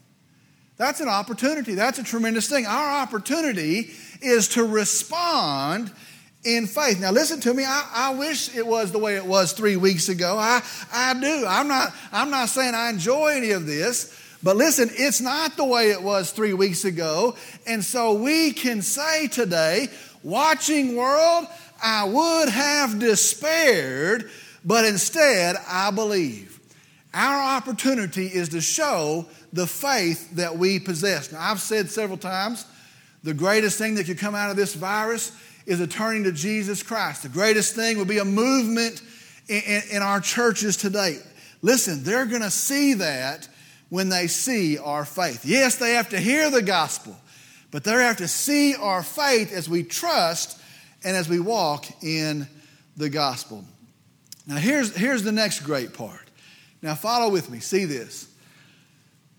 That's 0.78 1.02
an 1.02 1.08
opportunity. 1.08 1.76
That's 1.76 2.00
a 2.00 2.04
tremendous 2.04 2.50
thing. 2.50 2.66
Our 2.66 3.02
opportunity 3.02 3.92
is 4.22 4.48
to 4.50 4.64
respond 4.64 5.92
in 6.44 6.68
faith. 6.68 7.00
Now, 7.00 7.12
listen 7.12 7.40
to 7.42 7.54
me. 7.54 7.64
I, 7.64 7.90
I, 7.94 8.14
wish 8.16 8.56
it 8.56 8.66
was 8.66 8.92
the 8.92 9.00
way 9.00 9.16
it 9.16 9.26
was 9.26 9.54
three 9.54 9.78
weeks 9.78 10.10
ago. 10.10 10.38
I, 10.38 10.62
I 10.92 11.14
do. 11.14 11.46
I'm 11.48 11.68
not, 11.68 11.94
I'm 12.12 12.30
not 12.30 12.50
saying 12.50 12.76
I 12.76 12.90
enjoy 12.90 13.30
any 13.30 13.52
of 13.52 13.66
this, 13.66 14.20
but 14.42 14.58
listen, 14.58 14.90
it's 14.92 15.22
not 15.22 15.56
the 15.56 15.64
way 15.64 15.92
it 15.92 16.02
was 16.02 16.32
three 16.32 16.54
weeks 16.54 16.84
ago. 16.84 17.36
And 17.66 17.84
so 17.84 18.14
we 18.14 18.52
can 18.52 18.82
say 18.82 19.28
today, 19.28 19.88
watching 20.22 20.96
world, 20.96 21.48
I 21.82 22.04
would 22.04 22.50
have 22.50 23.00
despaired, 23.00 24.30
but 24.66 24.86
instead 24.86 25.56
I 25.68 25.92
believe. 25.92 26.60
Our 27.14 27.58
opportunity 27.58 28.26
is 28.26 28.50
to 28.50 28.60
show 28.60 29.28
the 29.54 29.68
faith 29.68 30.32
that 30.36 30.58
we 30.58 30.80
possess. 30.80 31.32
Now, 31.32 31.52
I've 31.52 31.62
said 31.62 31.90
several 31.90 32.18
times 32.18 32.66
the 33.24 33.34
greatest 33.34 33.78
thing 33.78 33.96
that 33.96 34.06
could 34.06 34.18
come 34.18 34.36
out 34.36 34.50
of 34.50 34.58
this 34.58 34.74
virus 34.74 35.32
is 35.66 35.80
a 35.80 35.88
turning 35.88 36.24
to 36.26 36.32
Jesus 36.32 36.84
Christ. 36.84 37.24
The 37.24 37.30
greatest 37.30 37.76
thing 37.76 37.98
will 37.98 38.06
be 38.06 38.18
a 38.18 38.26
movement 38.26 39.02
in, 39.48 39.62
in, 39.62 39.82
in 39.92 40.02
our 40.02 40.20
churches 40.20 40.78
today. 40.78 41.18
Listen, 41.62 42.04
they're 42.04 42.26
going 42.26 42.42
to 42.42 42.52
see 42.52 42.96
that 42.96 43.48
when 43.90 44.10
they 44.10 44.28
see 44.28 44.78
our 44.78 45.06
faith. 45.06 45.46
Yes, 45.46 45.78
they 45.78 45.94
have 45.94 46.10
to 46.10 46.20
hear 46.20 46.50
the 46.50 46.62
gospel, 46.62 47.16
but 47.72 47.84
they 47.84 47.92
have 47.92 48.18
to 48.18 48.28
see 48.28 48.76
our 48.76 49.04
faith 49.04 49.54
as 49.54 49.70
we 49.70 49.84
trust 49.84 50.60
and 51.04 51.16
as 51.16 51.30
we 51.30 51.40
walk 51.40 51.86
in 52.04 52.48
the 52.98 53.10
gospel. 53.10 53.64
Now, 54.46 54.58
here's, 54.58 54.96
here's 54.96 55.24
the 55.24 55.32
next 55.32 55.62
great 55.62 55.94
part. 55.94 56.30
Now, 56.82 56.96
follow 56.96 57.32
with 57.32 57.50
me. 57.50 57.60
See 57.60 57.86
this. 57.86 58.28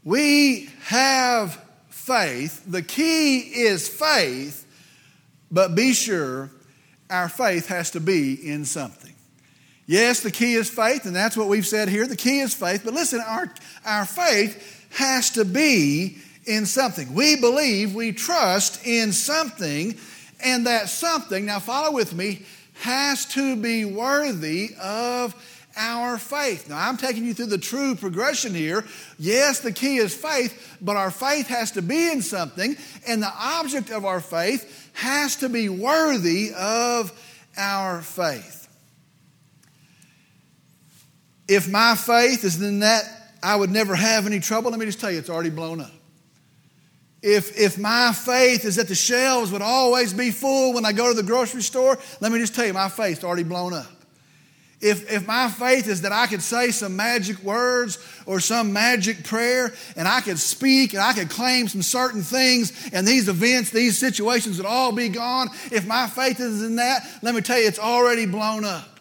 We 0.02 0.71
have 0.85 1.62
faith. 1.90 2.64
The 2.66 2.83
key 2.83 3.38
is 3.38 3.88
faith 3.88 4.63
but 5.51 5.75
be 5.75 5.93
sure 5.93 6.51
our 7.11 7.29
faith 7.29 7.69
has 7.69 7.91
to 7.93 8.01
be 8.01 8.35
in 8.35 8.65
something. 8.65 9.13
Yes, 9.87 10.21
the 10.21 10.31
key 10.31 10.55
is 10.55 10.71
faith, 10.71 11.05
and 11.05 11.15
that's 11.15 11.37
what 11.37 11.49
we've 11.49 11.67
said 11.67 11.89
here. 11.89 12.07
The 12.07 12.17
key 12.17 12.41
is 12.41 12.55
faith, 12.55 12.83
but 12.85 12.95
listen, 12.95 13.21
our, 13.21 13.53
our 13.85 14.07
faith 14.07 14.89
has 14.91 15.31
to 15.33 15.45
be 15.45 16.17
in 16.47 16.65
something. 16.65 17.13
We 17.15 17.37
believe, 17.37 17.95
we 17.95 18.13
trust 18.13 18.87
in 18.87 19.13
something, 19.13 19.97
and 20.43 20.67
that 20.67 20.89
something, 20.89 21.47
now 21.47 21.59
follow 21.59 21.93
with 21.93 22.15
me, 22.15 22.45
has 22.81 23.27
to 23.27 23.57
be 23.57 23.85
worthy 23.85 24.71
of 24.81 25.35
our 25.76 26.19
faith. 26.19 26.69
Now, 26.69 26.88
I'm 26.88 26.97
taking 26.97 27.25
you 27.25 27.35
through 27.35 27.47
the 27.47 27.59
true 27.59 27.95
progression 27.95 28.54
here. 28.54 28.85
Yes, 29.19 29.61
the 29.61 29.73
key 29.73 29.97
is 29.97 30.14
faith, 30.14 30.76
but 30.81 30.97
our 30.97 31.11
faith 31.11 31.49
has 31.49 31.73
to 31.73 31.83
be 31.83 32.11
in 32.11 32.23
something, 32.23 32.76
and 33.07 33.23
the 33.23 33.33
object 33.38 33.90
of 33.90 34.04
our 34.04 34.21
faith 34.21 34.90
has 34.95 35.37
to 35.37 35.49
be 35.49 35.69
worthy 35.69 36.52
of 36.57 37.12
our 37.57 38.02
faith. 38.02 38.61
if 41.49 41.69
my 41.69 41.95
faith 41.95 42.45
is 42.45 42.61
in 42.61 42.81
that 42.81 43.04
I 43.43 43.57
would 43.57 43.71
never 43.71 43.95
have 43.95 44.26
any 44.26 44.40
trouble, 44.40 44.71
let 44.71 44.81
me 44.81 44.87
just 44.87 45.00
tell 45.00 45.11
you, 45.11 45.19
it's 45.19 45.28
already 45.28 45.50
blown 45.50 45.81
up. 45.81 45.90
If, 47.23 47.59
if 47.59 47.78
my 47.78 48.12
faith 48.12 48.64
is 48.64 48.76
that 48.76 48.88
the 48.88 48.95
shelves 48.95 49.50
would 49.50 49.62
always 49.62 50.12
be 50.12 50.31
full 50.31 50.75
when 50.75 50.85
I 50.85 50.93
go 50.93 51.09
to 51.09 51.14
the 51.14 51.23
grocery 51.23 51.62
store, 51.62 51.99
let 52.21 52.33
me 52.33 52.38
just 52.38 52.54
tell 52.54 52.66
you, 52.66 52.73
my 52.73 52.88
faith's 52.88 53.25
already 53.25 53.45
blown 53.45 53.73
up. 53.73 53.87
If, 54.85 55.11
if 55.11 55.26
my 55.26 55.49
faith 55.49 55.88
is 55.88 56.03
that 56.03 56.12
I 56.12 56.26
could 56.26 56.43
say 56.43 56.71
some 56.71 56.95
magic 56.95 57.38
words 57.38 57.99
or 58.26 58.38
some 58.38 58.71
magic 58.75 59.25
prayer 59.25 59.73
and 59.97 60.07
I 60.07 60.21
could 60.21 60.38
speak 60.38 60.93
and 60.93 61.03
I 61.03 61.14
could 61.14 61.31
claim 61.31 61.69
some 61.69 61.81
certain 61.81 62.21
things 62.21 62.91
and 62.93 63.09
these 63.09 63.31
events, 63.31 63.71
these 63.71 63.97
situations 63.97 64.59
would 64.59 64.67
all 64.67 64.93
be 64.93 65.09
gone, 65.09 65.49
if 65.73 65.87
my 65.87 66.07
faith 66.07 66.38
is 66.38 66.62
in 66.62 66.76
that, 66.76 67.03
let 67.23 67.35
me 67.35 67.41
tell 67.41 67.59
you, 67.59 67.67
it's 67.67 67.79
already 67.79 68.26
blown 68.26 68.67
up. 68.67 69.00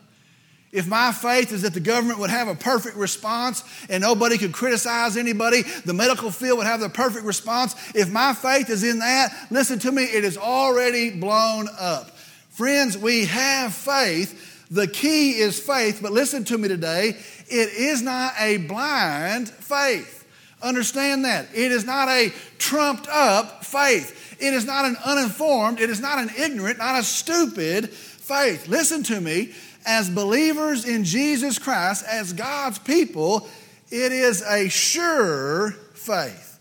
If 0.71 0.87
my 0.87 1.11
faith 1.11 1.51
is 1.51 1.63
that 1.63 1.73
the 1.73 1.81
government 1.81 2.17
would 2.19 2.29
have 2.29 2.47
a 2.47 2.55
perfect 2.55 2.95
response 2.95 3.61
and 3.89 4.01
nobody 4.01 4.37
could 4.37 4.53
criticize 4.53 5.17
anybody, 5.17 5.63
the 5.83 5.93
medical 5.93 6.31
field 6.31 6.59
would 6.59 6.67
have 6.67 6.79
the 6.79 6.87
perfect 6.87 7.25
response. 7.25 7.75
If 7.93 8.09
my 8.09 8.33
faith 8.33 8.69
is 8.69 8.85
in 8.85 8.99
that, 8.99 9.33
listen 9.51 9.79
to 9.79 9.91
me, 9.91 10.03
it 10.03 10.23
is 10.23 10.37
already 10.37 11.09
blown 11.09 11.67
up. 11.77 12.11
Friends, 12.51 12.97
we 12.97 13.25
have 13.25 13.73
faith. 13.73 14.51
The 14.73 14.87
key 14.87 15.33
is 15.33 15.59
faith, 15.59 15.99
but 16.01 16.11
listen 16.11 16.45
to 16.45 16.57
me 16.57 16.67
today. 16.67 17.09
It 17.47 17.69
is 17.69 18.01
not 18.01 18.33
a 18.39 18.57
blind 18.57 19.47
faith. 19.47 20.25
Understand 20.63 21.25
that. 21.25 21.45
It 21.53 21.71
is 21.71 21.85
not 21.85 22.09
a 22.09 22.33
trumped 22.57 23.07
up 23.07 23.63
faith. 23.63 24.35
It 24.39 24.51
is 24.51 24.65
not 24.65 24.85
an 24.85 24.97
uninformed, 25.05 25.79
it 25.79 25.91
is 25.91 25.99
not 25.99 26.17
an 26.17 26.31
ignorant, 26.39 26.79
not 26.79 26.99
a 26.99 27.03
stupid 27.03 27.91
faith. 27.91 28.67
Listen 28.67 29.03
to 29.03 29.21
me 29.21 29.53
as 29.85 30.09
believers 30.09 30.85
in 30.85 31.03
Jesus 31.03 31.59
Christ, 31.59 32.03
as 32.09 32.33
God's 32.33 32.79
people, 32.79 33.47
it 33.91 34.11
is 34.11 34.41
a 34.41 34.69
sure 34.69 35.69
faith. 35.93 36.59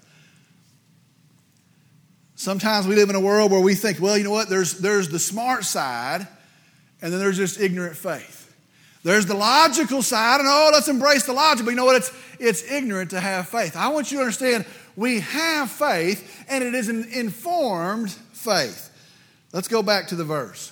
Sometimes 2.34 2.86
we 2.86 2.94
live 2.94 3.08
in 3.08 3.16
a 3.16 3.20
world 3.20 3.50
where 3.50 3.62
we 3.62 3.74
think, 3.74 4.00
well, 4.00 4.18
you 4.18 4.24
know 4.24 4.32
what, 4.32 4.50
there's, 4.50 4.80
there's 4.80 5.08
the 5.08 5.18
smart 5.18 5.64
side, 5.64 6.28
and 7.02 7.12
then 7.12 7.20
there's 7.20 7.36
just 7.36 7.60
ignorant 7.60 7.96
faith. 7.96 8.38
There's 9.02 9.26
the 9.26 9.34
logical 9.34 10.00
side, 10.00 10.38
and 10.38 10.48
oh, 10.48 10.70
let's 10.72 10.88
embrace 10.88 11.26
the 11.26 11.32
logic, 11.32 11.64
but 11.64 11.72
you 11.72 11.76
know 11.76 11.84
what? 11.84 11.96
It's, 11.96 12.12
it's 12.38 12.70
ignorant 12.70 13.10
to 13.10 13.20
have 13.20 13.48
faith. 13.48 13.76
I 13.76 13.88
want 13.88 14.12
you 14.12 14.18
to 14.18 14.22
understand 14.22 14.64
we 14.94 15.20
have 15.20 15.70
faith, 15.70 16.44
and 16.48 16.62
it 16.62 16.74
is 16.74 16.88
an 16.88 17.08
informed 17.12 18.12
faith. 18.12 18.90
Let's 19.52 19.68
go 19.68 19.82
back 19.82 20.06
to 20.08 20.14
the 20.14 20.24
verse. 20.24 20.70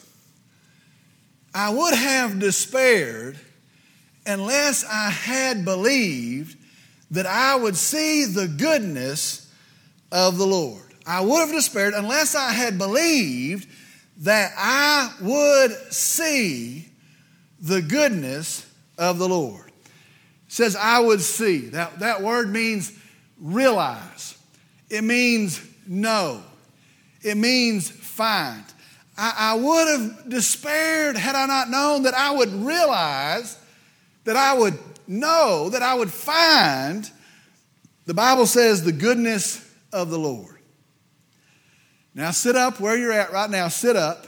I 1.52 1.70
would 1.70 1.94
have 1.94 2.38
despaired 2.38 3.36
unless 4.24 4.84
I 4.84 5.10
had 5.10 5.64
believed 5.64 6.56
that 7.10 7.26
I 7.26 7.56
would 7.56 7.76
see 7.76 8.24
the 8.24 8.46
goodness 8.46 9.52
of 10.12 10.38
the 10.38 10.46
Lord. 10.46 10.94
I 11.04 11.22
would 11.22 11.40
have 11.40 11.50
despaired 11.50 11.94
unless 11.94 12.36
I 12.36 12.52
had 12.52 12.78
believed 12.78 13.68
that 14.20 14.52
I 14.56 15.12
would 15.20 15.72
see 15.92 16.86
the 17.58 17.82
goodness 17.82 18.66
of 18.98 19.18
the 19.18 19.28
Lord. 19.28 19.66
It 19.66 20.52
says, 20.52 20.76
I 20.76 21.00
would 21.00 21.20
see. 21.20 21.68
That, 21.68 22.00
that 22.00 22.22
word 22.22 22.50
means 22.50 22.92
realize, 23.40 24.36
it 24.90 25.02
means 25.02 25.60
know, 25.86 26.42
it 27.22 27.36
means 27.36 27.90
find. 27.90 28.64
I, 29.16 29.34
I 29.36 29.54
would 29.54 29.88
have 29.88 30.28
despaired 30.28 31.16
had 31.16 31.34
I 31.34 31.46
not 31.46 31.70
known 31.70 32.02
that 32.02 32.14
I 32.14 32.30
would 32.30 32.52
realize, 32.52 33.58
that 34.24 34.36
I 34.36 34.52
would 34.54 34.78
know, 35.06 35.70
that 35.70 35.82
I 35.82 35.94
would 35.94 36.10
find, 36.10 37.10
the 38.04 38.14
Bible 38.14 38.46
says, 38.46 38.84
the 38.84 38.92
goodness 38.92 39.66
of 39.92 40.10
the 40.10 40.18
Lord. 40.18 40.59
Now 42.14 42.32
sit 42.32 42.56
up 42.56 42.80
where 42.80 42.96
you're 42.96 43.12
at 43.12 43.32
right 43.32 43.48
now, 43.48 43.68
sit 43.68 43.96
up 43.96 44.26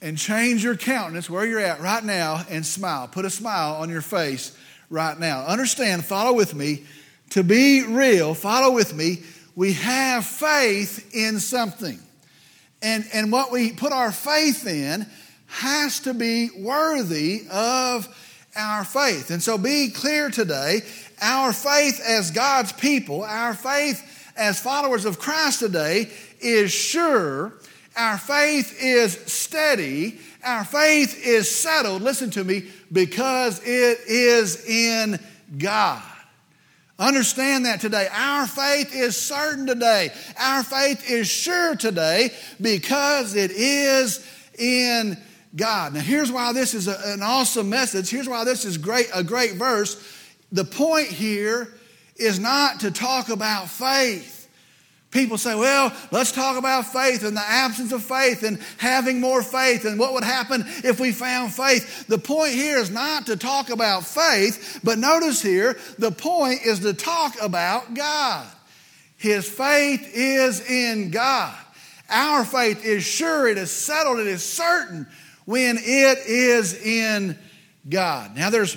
and 0.00 0.18
change 0.18 0.64
your 0.64 0.76
countenance 0.76 1.30
where 1.30 1.46
you're 1.46 1.60
at 1.60 1.80
right 1.80 2.04
now 2.04 2.44
and 2.50 2.66
smile. 2.66 3.08
Put 3.08 3.24
a 3.24 3.30
smile 3.30 3.76
on 3.76 3.88
your 3.88 4.02
face 4.02 4.56
right 4.90 5.18
now. 5.18 5.46
Understand, 5.46 6.04
follow 6.04 6.34
with 6.34 6.54
me. 6.54 6.84
To 7.30 7.42
be 7.42 7.84
real, 7.84 8.34
follow 8.34 8.74
with 8.74 8.94
me. 8.94 9.22
We 9.56 9.74
have 9.74 10.26
faith 10.26 11.14
in 11.14 11.40
something. 11.40 11.98
And, 12.82 13.04
and 13.14 13.32
what 13.32 13.50
we 13.50 13.72
put 13.72 13.92
our 13.92 14.12
faith 14.12 14.66
in 14.66 15.06
has 15.46 16.00
to 16.00 16.12
be 16.12 16.50
worthy 16.58 17.42
of 17.50 18.08
our 18.56 18.84
faith. 18.84 19.30
And 19.30 19.42
so 19.42 19.56
be 19.56 19.90
clear 19.90 20.30
today 20.30 20.82
our 21.22 21.52
faith 21.52 22.00
as 22.04 22.30
God's 22.30 22.72
people, 22.72 23.22
our 23.22 23.54
faith 23.54 24.32
as 24.36 24.60
followers 24.60 25.04
of 25.04 25.18
Christ 25.18 25.60
today 25.60 26.10
is 26.44 26.72
sure. 26.72 27.54
Our 27.96 28.18
faith 28.18 28.76
is 28.82 29.12
steady. 29.26 30.18
Our 30.44 30.64
faith 30.64 31.24
is 31.26 31.50
settled, 31.50 32.02
listen 32.02 32.30
to 32.32 32.44
me, 32.44 32.68
because 32.92 33.60
it 33.64 33.98
is 34.06 34.64
in 34.66 35.18
God. 35.56 36.02
Understand 36.98 37.66
that 37.66 37.80
today. 37.80 38.08
Our 38.12 38.46
faith 38.46 38.94
is 38.94 39.16
certain 39.16 39.66
today. 39.66 40.10
Our 40.38 40.62
faith 40.62 41.10
is 41.10 41.26
sure 41.26 41.74
today 41.74 42.30
because 42.60 43.34
it 43.34 43.50
is 43.50 44.24
in 44.58 45.16
God. 45.56 45.94
Now, 45.94 46.00
here's 46.00 46.30
why 46.30 46.52
this 46.52 46.72
is 46.72 46.86
a, 46.86 46.96
an 47.06 47.22
awesome 47.22 47.68
message. 47.68 48.10
Here's 48.10 48.28
why 48.28 48.44
this 48.44 48.64
is 48.64 48.78
great, 48.78 49.08
a 49.12 49.24
great 49.24 49.54
verse. 49.54 50.00
The 50.52 50.64
point 50.64 51.08
here 51.08 51.72
is 52.16 52.38
not 52.38 52.80
to 52.80 52.92
talk 52.92 53.28
about 53.28 53.68
faith. 53.68 54.43
People 55.14 55.38
say, 55.38 55.54
well, 55.54 55.96
let's 56.10 56.32
talk 56.32 56.58
about 56.58 56.86
faith 56.86 57.22
and 57.22 57.36
the 57.36 57.40
absence 57.40 57.92
of 57.92 58.02
faith 58.02 58.42
and 58.42 58.58
having 58.78 59.20
more 59.20 59.44
faith 59.44 59.84
and 59.84 59.96
what 59.96 60.12
would 60.12 60.24
happen 60.24 60.64
if 60.82 60.98
we 60.98 61.12
found 61.12 61.54
faith. 61.54 62.08
The 62.08 62.18
point 62.18 62.54
here 62.54 62.78
is 62.78 62.90
not 62.90 63.26
to 63.26 63.36
talk 63.36 63.70
about 63.70 64.04
faith, 64.04 64.80
but 64.82 64.98
notice 64.98 65.40
here, 65.40 65.78
the 66.00 66.10
point 66.10 66.66
is 66.66 66.80
to 66.80 66.94
talk 66.94 67.40
about 67.40 67.94
God. 67.94 68.44
His 69.16 69.48
faith 69.48 70.10
is 70.12 70.68
in 70.68 71.12
God. 71.12 71.54
Our 72.10 72.44
faith 72.44 72.84
is 72.84 73.04
sure, 73.04 73.46
it 73.46 73.56
is 73.56 73.70
settled, 73.70 74.18
it 74.18 74.26
is 74.26 74.42
certain 74.42 75.06
when 75.44 75.76
it 75.78 76.18
is 76.26 76.74
in 76.74 77.38
God. 77.88 78.34
Now, 78.34 78.50
there's, 78.50 78.76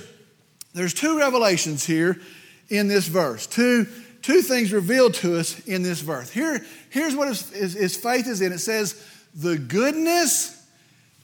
there's 0.76 0.93
two 0.93 1.17
revelations 1.17 1.84
here 1.84 2.21
in 2.69 2.88
this 2.88 3.08
verse. 3.08 3.47
Two 3.47 3.88
two 4.28 4.42
things 4.42 4.74
revealed 4.74 5.13
to 5.13 5.40
us 5.40 5.58
in 5.68 5.84
this 5.84 6.02
verse. 6.02 6.30
Here, 6.30 6.60
here's 6.90 7.16
what 7.16 7.30
his, 7.30 7.50
his, 7.50 7.74
his 7.74 7.96
faith 7.96 8.28
is 8.28 8.42
in 8.42 8.52
it 8.52 8.58
says, 8.58 9.02
the 9.34 9.58
goodness 9.58 10.68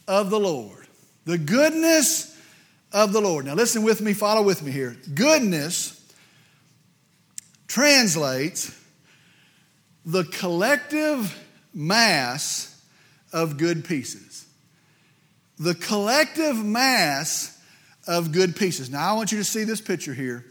of 0.07 0.29
the 0.29 0.39
Lord. 0.39 0.87
The 1.25 1.37
goodness 1.37 2.33
of 2.93 3.11
the 3.11 3.19
Lord. 3.19 3.43
Now, 3.43 3.55
listen 3.55 3.83
with 3.83 3.99
me, 3.99 4.13
follow 4.13 4.41
with 4.41 4.63
me 4.63 4.71
here. 4.71 4.95
Goodness 5.13 5.99
translates 7.67 8.73
the 10.05 10.23
collective 10.23 11.37
mass 11.73 12.81
of 13.33 13.57
good 13.57 13.83
pieces. 13.83 14.45
The 15.59 15.75
collective 15.75 16.55
mass 16.63 17.61
of 18.07 18.31
good 18.31 18.55
pieces. 18.55 18.89
Now, 18.89 19.11
I 19.11 19.13
want 19.13 19.33
you 19.33 19.39
to 19.39 19.43
see 19.43 19.65
this 19.65 19.81
picture 19.81 20.13
here. 20.13 20.45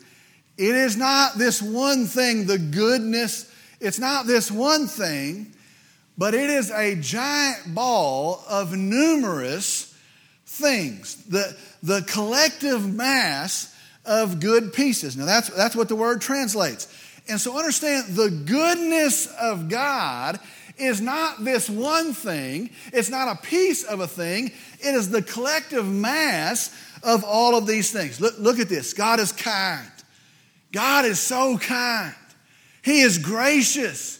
It 0.58 0.74
is 0.74 0.96
not 0.96 1.38
this 1.38 1.62
one 1.62 2.06
thing, 2.06 2.46
the 2.46 2.58
goodness, 2.58 3.50
it's 3.80 3.98
not 3.98 4.26
this 4.26 4.50
one 4.50 4.86
thing, 4.86 5.52
but 6.18 6.34
it 6.34 6.50
is 6.50 6.70
a 6.70 6.94
giant 6.96 7.74
ball 7.74 8.44
of 8.48 8.76
numerous 8.76 9.96
things. 10.46 11.16
The, 11.24 11.56
the 11.82 12.02
collective 12.02 12.92
mass 12.94 13.74
of 14.04 14.40
good 14.40 14.72
pieces. 14.72 15.16
Now, 15.16 15.24
that's, 15.24 15.48
that's 15.48 15.74
what 15.74 15.88
the 15.88 15.96
word 15.96 16.20
translates. 16.20 16.86
And 17.28 17.40
so 17.40 17.56
understand 17.56 18.14
the 18.14 18.30
goodness 18.30 19.26
of 19.40 19.68
God 19.68 20.38
is 20.76 21.00
not 21.00 21.44
this 21.44 21.68
one 21.70 22.12
thing, 22.12 22.70
it's 22.92 23.10
not 23.10 23.28
a 23.28 23.40
piece 23.40 23.84
of 23.84 24.00
a 24.00 24.06
thing, 24.06 24.46
it 24.80 24.94
is 24.94 25.10
the 25.10 25.22
collective 25.22 25.86
mass 25.86 26.74
of 27.02 27.24
all 27.24 27.56
of 27.56 27.66
these 27.66 27.92
things. 27.92 28.20
Look, 28.20 28.38
look 28.38 28.58
at 28.58 28.68
this 28.68 28.92
God 28.92 29.20
is 29.20 29.32
kind. 29.32 29.88
God 30.72 31.04
is 31.04 31.20
so 31.20 31.58
kind. 31.58 32.14
He 32.82 33.02
is 33.02 33.18
gracious. 33.18 34.18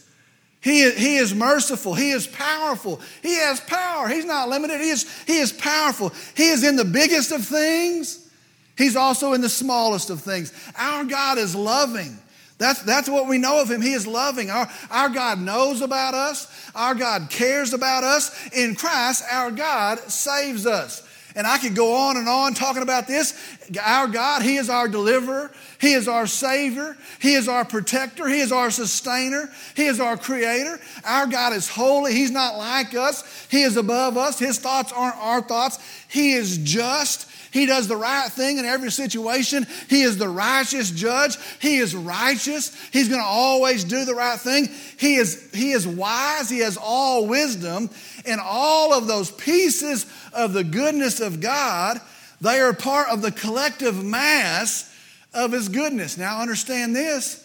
He 0.61 0.83
is, 0.83 0.97
he 0.97 1.17
is 1.17 1.35
merciful. 1.35 1.95
He 1.95 2.11
is 2.11 2.27
powerful. 2.27 3.01
He 3.23 3.35
has 3.35 3.61
power. 3.61 4.09
He's 4.09 4.25
not 4.25 4.49
limited. 4.49 4.81
He 4.81 4.91
is, 4.91 5.11
he 5.27 5.38
is 5.38 5.53
powerful. 5.53 6.12
He 6.37 6.49
is 6.49 6.62
in 6.62 6.77
the 6.77 6.85
biggest 6.85 7.33
of 7.33 7.45
things. 7.45 8.31
He's 8.79 8.95
also 8.95 9.33
in 9.33 9.41
the 9.41 9.49
smallest 9.49 10.11
of 10.11 10.21
things. 10.21 10.53
Our 10.77 11.05
God 11.05 11.38
is 11.38 11.57
loving. 11.57 12.17
That's, 12.59 12.81
that's 12.83 13.09
what 13.09 13.27
we 13.27 13.38
know 13.38 13.61
of 13.61 13.69
him. 13.69 13.83
He 13.83 13.93
is 13.93 14.07
loving. 14.07 14.51
Our, 14.51 14.71
our 14.91 15.09
God 15.09 15.41
knows 15.41 15.81
about 15.81 16.15
us. 16.15 16.47
Our 16.77 16.95
God 16.95 17.29
cares 17.29 17.73
about 17.73 18.05
us. 18.05 18.51
In 18.53 18.77
Christ, 18.77 19.25
our 19.29 19.51
God 19.51 19.99
saves 19.99 20.65
us. 20.65 21.07
And 21.35 21.47
I 21.47 21.59
could 21.59 21.75
go 21.75 21.95
on 21.95 22.16
and 22.16 22.29
on 22.29 22.55
talking 22.55 22.83
about 22.83 23.07
this. 23.07 23.35
Our 23.83 24.07
God, 24.07 24.42
He 24.42 24.57
is 24.57 24.68
our 24.68 24.88
deliverer. 24.88 25.51
He 25.81 25.95
is 25.95 26.07
our 26.07 26.27
Savior. 26.27 26.97
He 27.21 27.35
is 27.35 27.49
our 27.49 27.64
protector. 27.64 28.29
He 28.29 28.40
is 28.40 28.53
our 28.53 28.71
sustainer. 28.71 29.51
He 29.75 29.87
is 29.87 29.99
our 29.99 30.16
creator. 30.16 30.79
Our 31.05 31.27
God 31.27 31.53
is 31.53 31.68
holy. 31.68 32.12
He's 32.12 32.31
not 32.31 32.57
like 32.57 32.95
us. 32.95 33.47
He 33.51 33.62
is 33.62 33.77
above 33.77 34.16
us. 34.16 34.38
His 34.38 34.59
thoughts 34.59 34.92
aren't 34.92 35.16
our 35.16 35.42
thoughts. 35.42 35.79
He 36.12 36.35
is 36.35 36.59
just. 36.59 37.27
He 37.53 37.64
does 37.64 37.88
the 37.88 37.96
right 37.96 38.31
thing 38.31 38.59
in 38.59 38.66
every 38.66 38.90
situation. 38.90 39.66
He 39.88 40.03
is 40.03 40.18
the 40.18 40.29
righteous 40.29 40.90
judge. 40.90 41.38
He 41.59 41.79
is 41.79 41.96
righteous. 41.96 42.77
He's 42.92 43.09
going 43.09 43.22
to 43.22 43.27
always 43.27 43.83
do 43.83 44.05
the 44.05 44.14
right 44.14 44.38
thing. 44.38 44.68
He 44.98 45.14
is, 45.14 45.51
he 45.55 45.72
is 45.72 45.87
wise. 45.87 46.51
He 46.51 46.59
has 46.59 46.77
all 46.77 47.27
wisdom. 47.27 47.88
And 48.27 48.42
all 48.42 48.92
of 48.92 49.07
those 49.07 49.31
pieces 49.31 50.05
of 50.35 50.53
the 50.53 50.64
goodness 50.64 51.20
of 51.20 51.40
God, 51.40 51.98
they 52.42 52.61
are 52.61 52.75
part 52.75 53.09
of 53.09 53.22
the 53.22 53.33
collective 53.33 54.05
mass 54.05 54.94
of 55.33 55.53
His 55.53 55.70
goodness. 55.70 56.18
Now, 56.18 56.42
understand 56.42 56.94
this 56.94 57.42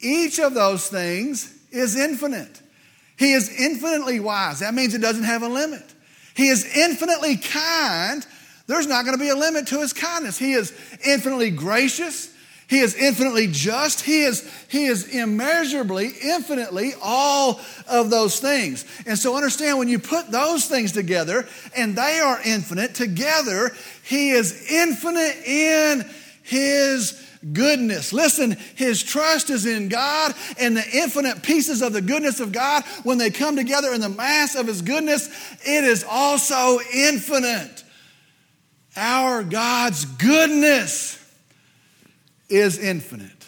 each 0.00 0.40
of 0.40 0.54
those 0.54 0.88
things 0.88 1.56
is 1.70 1.96
infinite. 1.96 2.60
He 3.16 3.34
is 3.34 3.48
infinitely 3.60 4.18
wise. 4.18 4.60
That 4.60 4.74
means 4.74 4.94
it 4.94 5.00
doesn't 5.00 5.24
have 5.24 5.42
a 5.42 5.48
limit. 5.48 5.94
He 6.40 6.48
is 6.48 6.64
infinitely 6.74 7.36
kind 7.36 8.26
there's 8.66 8.86
not 8.86 9.04
going 9.04 9.14
to 9.14 9.22
be 9.22 9.28
a 9.28 9.36
limit 9.36 9.66
to 9.66 9.80
his 9.80 9.92
kindness. 9.92 10.38
He 10.38 10.52
is 10.52 10.72
infinitely 11.04 11.50
gracious. 11.50 12.32
He 12.66 12.78
is 12.78 12.94
infinitely 12.94 13.48
just. 13.48 14.00
He 14.00 14.22
is, 14.22 14.50
he 14.68 14.86
is 14.86 15.14
immeasurably, 15.14 16.12
infinitely 16.22 16.92
all 17.02 17.60
of 17.86 18.08
those 18.08 18.40
things. 18.40 18.86
And 19.06 19.18
so 19.18 19.36
understand 19.36 19.78
when 19.78 19.88
you 19.88 19.98
put 19.98 20.30
those 20.30 20.64
things 20.64 20.92
together, 20.92 21.46
and 21.76 21.94
they 21.94 22.20
are 22.20 22.40
infinite 22.42 22.94
together, 22.94 23.72
He 24.04 24.30
is 24.30 24.70
infinite 24.70 25.36
in 25.44 26.08
His 26.42 27.20
goodness. 27.52 28.12
Listen, 28.12 28.56
his 28.76 29.02
trust 29.02 29.50
is 29.50 29.66
in 29.66 29.88
God, 29.88 30.34
and 30.58 30.76
the 30.76 30.84
infinite 30.92 31.42
pieces 31.42 31.82
of 31.82 31.92
the 31.92 32.02
goodness 32.02 32.40
of 32.40 32.52
God, 32.52 32.84
when 33.02 33.18
they 33.18 33.30
come 33.30 33.56
together 33.56 33.92
in 33.94 34.00
the 34.00 34.08
mass 34.08 34.54
of 34.54 34.66
his 34.66 34.82
goodness, 34.82 35.28
it 35.64 35.84
is 35.84 36.04
also 36.08 36.78
infinite. 36.94 37.84
Our 38.96 39.42
God's 39.42 40.04
goodness 40.04 41.16
is 42.48 42.78
infinite. 42.78 43.46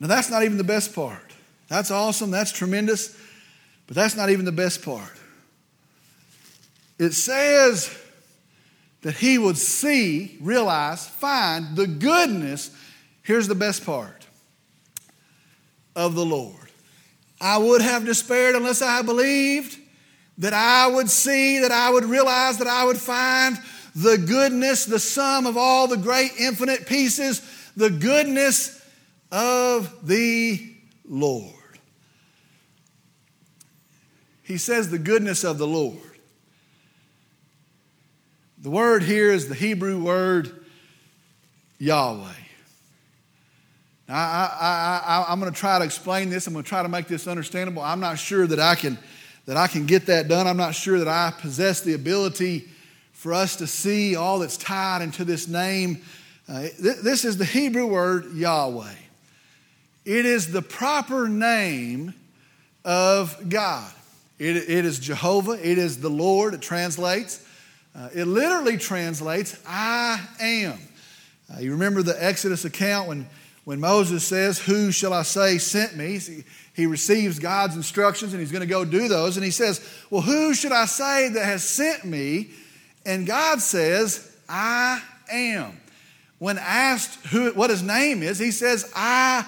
Now, 0.00 0.08
that's 0.08 0.30
not 0.30 0.42
even 0.42 0.56
the 0.56 0.64
best 0.64 0.94
part. 0.94 1.30
That's 1.68 1.90
awesome, 1.90 2.30
that's 2.30 2.50
tremendous, 2.50 3.16
but 3.86 3.94
that's 3.94 4.16
not 4.16 4.30
even 4.30 4.44
the 4.44 4.52
best 4.52 4.82
part. 4.82 5.12
It 6.98 7.12
says 7.12 7.96
that 9.02 9.14
he 9.14 9.38
would 9.38 9.56
see, 9.56 10.36
realize, 10.40 11.06
find 11.06 11.76
the 11.76 11.86
goodness. 11.86 12.70
Here's 13.22 13.48
the 13.48 13.54
best 13.54 13.84
part 13.84 14.26
of 15.96 16.14
the 16.14 16.24
Lord. 16.24 16.54
I 17.40 17.58
would 17.58 17.80
have 17.80 18.04
despaired 18.04 18.54
unless 18.54 18.82
I 18.82 19.02
believed 19.02 19.78
that 20.38 20.52
I 20.52 20.86
would 20.86 21.08
see, 21.08 21.60
that 21.60 21.72
I 21.72 21.90
would 21.90 22.04
realize, 22.04 22.58
that 22.58 22.66
I 22.66 22.84
would 22.84 22.98
find 22.98 23.58
the 23.94 24.18
goodness, 24.18 24.84
the 24.84 24.98
sum 24.98 25.46
of 25.46 25.56
all 25.56 25.86
the 25.86 25.96
great 25.96 26.32
infinite 26.38 26.86
pieces, 26.86 27.42
the 27.76 27.90
goodness 27.90 28.84
of 29.32 30.06
the 30.06 30.74
Lord. 31.08 31.54
He 34.42 34.58
says 34.58 34.90
the 34.90 34.98
goodness 34.98 35.44
of 35.44 35.58
the 35.58 35.66
Lord. 35.66 36.09
The 38.62 38.68
word 38.68 39.02
here 39.02 39.32
is 39.32 39.48
the 39.48 39.54
Hebrew 39.54 40.02
word 40.02 40.52
Yahweh. 41.78 42.28
Now, 44.06 44.14
I, 44.14 45.00
I, 45.06 45.32
I'm 45.32 45.40
going 45.40 45.50
to 45.50 45.58
try 45.58 45.78
to 45.78 45.84
explain 45.84 46.28
this. 46.28 46.46
I'm 46.46 46.52
going 46.52 46.62
to 46.62 46.68
try 46.68 46.82
to 46.82 46.88
make 46.88 47.08
this 47.08 47.26
understandable. 47.26 47.82
I'm 47.82 48.00
not 48.00 48.18
sure 48.18 48.46
that 48.46 48.60
I 48.60 48.74
can 48.74 48.98
that 49.46 49.56
I 49.56 49.66
can 49.66 49.86
get 49.86 50.06
that 50.06 50.28
done. 50.28 50.46
I'm 50.46 50.58
not 50.58 50.74
sure 50.74 50.98
that 50.98 51.08
I 51.08 51.32
possess 51.40 51.80
the 51.80 51.94
ability 51.94 52.68
for 53.12 53.32
us 53.32 53.56
to 53.56 53.66
see 53.66 54.14
all 54.14 54.40
that's 54.40 54.58
tied 54.58 55.00
into 55.00 55.24
this 55.24 55.48
name. 55.48 56.02
Uh, 56.46 56.60
th- 56.60 56.98
this 57.02 57.24
is 57.24 57.38
the 57.38 57.46
Hebrew 57.46 57.86
word 57.86 58.34
Yahweh. 58.34 58.92
It 60.04 60.26
is 60.26 60.52
the 60.52 60.60
proper 60.60 61.28
name 61.28 62.12
of 62.84 63.48
God. 63.48 63.90
It, 64.38 64.56
it 64.56 64.84
is 64.84 64.98
Jehovah, 64.98 65.52
it 65.52 65.78
is 65.78 66.00
the 66.00 66.10
Lord, 66.10 66.52
it 66.52 66.60
translates. 66.60 67.46
Uh, 67.94 68.08
it 68.14 68.26
literally 68.26 68.76
translates, 68.76 69.60
I 69.66 70.20
am. 70.40 70.78
Uh, 71.52 71.60
you 71.60 71.72
remember 71.72 72.02
the 72.02 72.22
Exodus 72.22 72.64
account 72.64 73.08
when, 73.08 73.26
when 73.64 73.80
Moses 73.80 74.24
says, 74.24 74.58
Who 74.58 74.92
shall 74.92 75.12
I 75.12 75.22
say 75.22 75.58
sent 75.58 75.96
me? 75.96 76.20
he 76.74 76.86
receives 76.86 77.38
God's 77.38 77.76
instructions 77.76 78.32
and 78.32 78.40
he's 78.40 78.52
going 78.52 78.60
to 78.60 78.66
go 78.66 78.84
do 78.84 79.08
those. 79.08 79.36
And 79.36 79.44
he 79.44 79.50
says, 79.50 79.86
Well, 80.08 80.22
who 80.22 80.54
should 80.54 80.72
I 80.72 80.86
say 80.86 81.28
that 81.30 81.44
has 81.44 81.64
sent 81.64 82.04
me? 82.04 82.50
And 83.04 83.26
God 83.26 83.60
says, 83.60 84.34
I 84.48 85.02
am. 85.30 85.78
When 86.38 86.58
asked 86.58 87.26
who, 87.26 87.50
what 87.52 87.70
his 87.70 87.82
name 87.82 88.22
is, 88.22 88.38
he 88.38 88.50
says, 88.50 88.90
I 88.94 89.46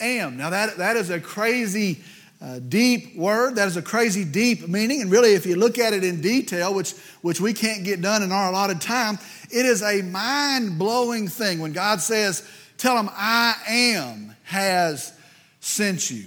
am. 0.00 0.36
Now, 0.36 0.50
that, 0.50 0.76
that 0.76 0.96
is 0.96 1.10
a 1.10 1.20
crazy, 1.20 2.02
uh, 2.44 2.58
deep 2.58 3.16
word. 3.16 3.56
That 3.56 3.68
is 3.68 3.78
a 3.78 3.82
crazy, 3.82 4.22
deep 4.22 4.68
meaning. 4.68 5.00
And 5.00 5.10
really, 5.10 5.32
if 5.32 5.46
you 5.46 5.56
look 5.56 5.78
at 5.78 5.94
it 5.94 6.04
in 6.04 6.20
detail, 6.20 6.74
which, 6.74 6.92
which 7.22 7.40
we 7.40 7.54
can't 7.54 7.84
get 7.84 8.02
done 8.02 8.22
in 8.22 8.32
our 8.32 8.50
allotted 8.50 8.82
time, 8.82 9.18
it 9.50 9.64
is 9.64 9.82
a 9.82 10.02
mind 10.02 10.78
blowing 10.78 11.28
thing 11.28 11.60
when 11.60 11.72
God 11.72 12.02
says, 12.02 12.46
Tell 12.76 12.96
them 12.96 13.08
I 13.14 13.54
am 13.66 14.36
has 14.44 15.16
sent 15.60 16.10
you. 16.10 16.26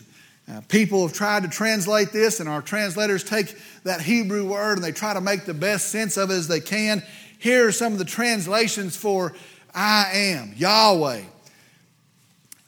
People 0.69 1.05
have 1.05 1.15
tried 1.15 1.43
to 1.43 1.49
translate 1.49 2.13
this, 2.13 2.39
and 2.39 2.47
our 2.47 2.61
translators 2.61 3.23
take 3.23 3.55
that 3.83 4.01
Hebrew 4.01 4.47
word 4.47 4.77
and 4.77 4.83
they 4.83 4.93
try 4.93 5.13
to 5.13 5.21
make 5.21 5.43
the 5.43 5.53
best 5.53 5.89
sense 5.89 6.15
of 6.15 6.31
it 6.31 6.35
as 6.35 6.47
they 6.47 6.61
can. 6.61 7.03
Here 7.37 7.67
are 7.67 7.71
some 7.71 7.91
of 7.91 7.99
the 7.99 8.05
translations 8.05 8.95
for 8.95 9.35
I 9.75 10.09
am 10.13 10.53
Yahweh. 10.55 11.21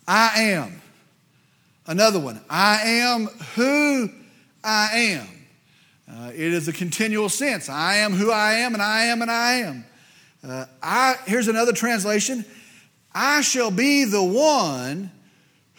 I 0.07 0.41
am. 0.41 0.79
Another 1.89 2.19
one, 2.19 2.39
I 2.47 2.82
am 2.84 3.25
who 3.56 4.12
I 4.63 4.89
am. 4.93 5.28
Uh, 6.08 6.30
it 6.30 6.54
is 6.54 6.67
a 6.67 6.71
continual 6.71 7.30
sense. 7.30 7.67
I 7.67 7.95
am 7.95 8.13
who 8.13 8.30
I 8.32 8.54
am, 8.58 8.75
and 8.75 8.84
I 8.84 9.06
am, 9.06 9.23
and 9.23 9.32
I 9.32 9.54
am. 9.54 9.86
Uh, 10.47 10.65
I, 10.84 11.15
here's 11.25 11.47
another 11.47 11.73
translation 11.73 12.45
I 13.12 13.41
shall 13.41 13.71
be 13.71 14.06
the 14.06 14.21
one 14.21 15.10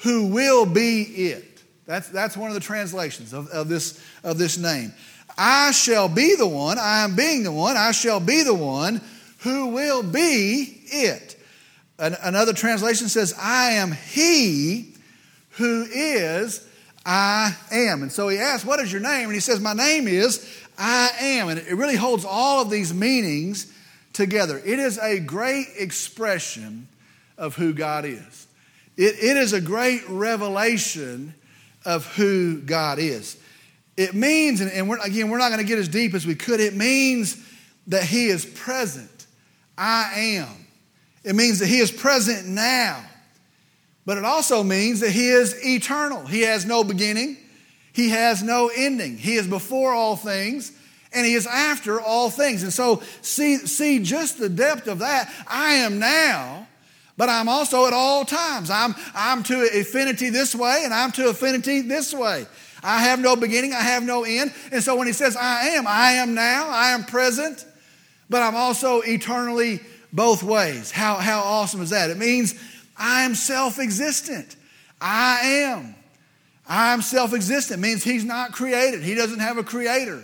who 0.03 0.27
will 0.27 0.66
be 0.66 1.03
it. 1.03 1.62
That's, 1.87 2.09
that's 2.09 2.37
one 2.37 2.49
of 2.49 2.55
the 2.55 2.61
translations 2.61 3.33
of, 3.33 3.46
of, 3.51 3.68
this, 3.68 4.05
of 4.25 4.37
this 4.37 4.59
name. 4.59 4.92
I 5.38 5.70
shall 5.70 6.09
be 6.09 6.35
the 6.35 6.49
one, 6.49 6.81
I 6.81 7.05
am 7.05 7.14
being 7.14 7.44
the 7.44 7.53
one, 7.53 7.77
I 7.77 7.92
shall 7.92 8.18
be 8.18 8.42
the 8.42 8.53
one 8.53 9.01
who 9.38 9.68
will 9.68 10.03
be 10.03 10.83
it. 10.87 11.40
An, 12.01 12.16
another 12.20 12.53
translation 12.53 13.09
says, 13.09 13.33
I 13.40 13.75
am 13.75 13.92
he 13.92 14.89
who 15.61 15.87
is 15.90 16.66
I 17.07 17.55
am. 17.70 18.03
And 18.03 18.11
so 18.11 18.29
he 18.29 18.38
asks, 18.38 18.64
What 18.64 18.81
is 18.81 18.90
your 18.90 19.01
name? 19.01 19.25
And 19.25 19.35
he 19.35 19.40
says, 19.40 19.61
My 19.61 19.75
name 19.75 20.09
is 20.09 20.46
I 20.77 21.11
am. 21.20 21.49
And 21.49 21.59
it 21.59 21.75
really 21.75 21.96
holds 21.96 22.25
all 22.25 22.62
of 22.62 22.70
these 22.70 22.92
meanings 22.92 23.73
together. 24.12 24.61
It 24.64 24.79
is 24.79 24.99
a 24.99 25.20
great 25.20 25.66
expression 25.79 26.88
of 27.38 27.57
who 27.57 27.73
God 27.73 28.05
is. 28.05 28.46
It, 28.96 29.16
it 29.23 29.37
is 29.37 29.53
a 29.53 29.61
great 29.61 30.03
revelation 30.09 31.35
of 31.85 32.07
who 32.16 32.61
God 32.61 32.99
is. 32.99 33.37
It 33.96 34.14
means, 34.14 34.61
and 34.61 34.88
we're, 34.88 34.99
again, 34.99 35.31
we're 35.31 35.38
not 35.38 35.51
going 35.51 35.61
to 35.61 35.66
get 35.66 35.79
as 35.79 35.88
deep 35.88 36.14
as 36.14 36.27
we 36.27 36.35
could, 36.35 36.61
it 36.61 36.75
means 36.75 37.37
that 37.87 38.05
He 38.05 38.27
is 38.27 38.44
present. 38.44 39.27
I 39.77 40.12
am. 40.38 40.66
It 41.23 41.35
means 41.35 41.59
that 41.59 41.66
He 41.66 41.79
is 41.79 41.90
present 41.90 42.46
now. 42.46 43.05
But 44.07 44.19
it 44.19 44.25
also 44.25 44.63
means 44.63 45.01
that 45.01 45.11
He 45.11 45.29
is 45.29 45.55
eternal. 45.65 46.27
He 46.27 46.43
has 46.43 46.65
no 46.65 46.85
beginning, 46.85 47.37
He 47.93 48.11
has 48.11 48.43
no 48.43 48.71
ending. 48.75 49.17
He 49.17 49.35
is 49.35 49.47
before 49.47 49.93
all 49.93 50.17
things, 50.17 50.73
and 51.13 51.27
He 51.27 51.35
is 51.35 51.47
after 51.47 52.01
all 52.01 52.31
things. 52.31 52.63
And 52.63 52.73
so, 52.73 53.03
see, 53.23 53.57
see 53.57 53.99
just 54.01 54.39
the 54.39 54.49
depth 54.49 54.89
of 54.89 55.01
that. 55.01 55.33
I 55.47 55.75
am 55.75 55.99
now 55.99 56.67
but 57.21 57.29
I'm 57.29 57.51
also 57.51 57.85
at 57.85 57.93
all 57.93 58.25
times. 58.25 58.71
I'm, 58.71 58.95
I'm 59.15 59.43
to 59.43 59.69
affinity 59.79 60.31
this 60.31 60.55
way 60.55 60.85
and 60.85 60.95
I'm 60.95 61.13
to 61.13 61.29
affinity 61.29 61.83
this 61.83 62.15
way. 62.15 62.47
I 62.83 63.03
have 63.03 63.21
no 63.21 63.37
beginning, 63.37 63.75
I 63.75 63.83
have 63.83 64.03
no 64.03 64.25
end. 64.25 64.55
And 64.73 64.83
so 64.83 64.97
when 64.97 65.07
he 65.07 65.13
says, 65.13 65.37
I 65.37 65.69
am, 65.69 65.87
I 65.87 66.13
am 66.13 66.33
now, 66.35 66.71
I 66.71 66.93
am 66.93 67.05
present, 67.05 67.67
but 68.31 68.41
I'm 68.41 68.57
also 68.57 69.03
eternally 69.03 69.81
both 70.15 70.43
ways. 70.43 70.91
How, 70.91 71.17
how 71.17 71.41
awesome 71.41 71.83
is 71.83 71.91
that? 71.91 72.09
It 72.09 72.17
means 72.17 72.55
I 73.01 73.23
am 73.23 73.35
self 73.35 73.79
existent. 73.79 74.55
I 75.01 75.41
am. 75.65 75.95
I'm 76.69 77.03
self 77.03 77.33
existent. 77.33 77.81
Means 77.81 78.05
he's 78.05 78.25
not 78.25 78.53
created, 78.53 79.03
he 79.03 79.15
doesn't 79.15 79.41
have 79.41 79.59
a 79.59 79.65
creator. 79.65 80.23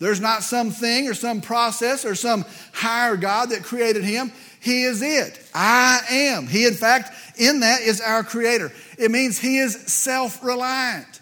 There's 0.00 0.20
not 0.20 0.42
something 0.42 1.08
or 1.08 1.14
some 1.14 1.40
process 1.40 2.04
or 2.04 2.16
some 2.16 2.44
higher 2.72 3.16
God 3.16 3.50
that 3.50 3.62
created 3.62 4.02
him. 4.02 4.32
He 4.60 4.82
is 4.82 5.02
it. 5.02 5.40
I 5.54 6.00
am. 6.10 6.46
He, 6.48 6.66
in 6.66 6.74
fact, 6.74 7.12
in 7.38 7.60
that 7.60 7.82
is 7.82 8.00
our 8.00 8.24
creator. 8.24 8.72
It 8.98 9.10
means 9.10 9.38
he 9.38 9.58
is 9.58 9.74
self 9.92 10.42
reliant. 10.42 11.20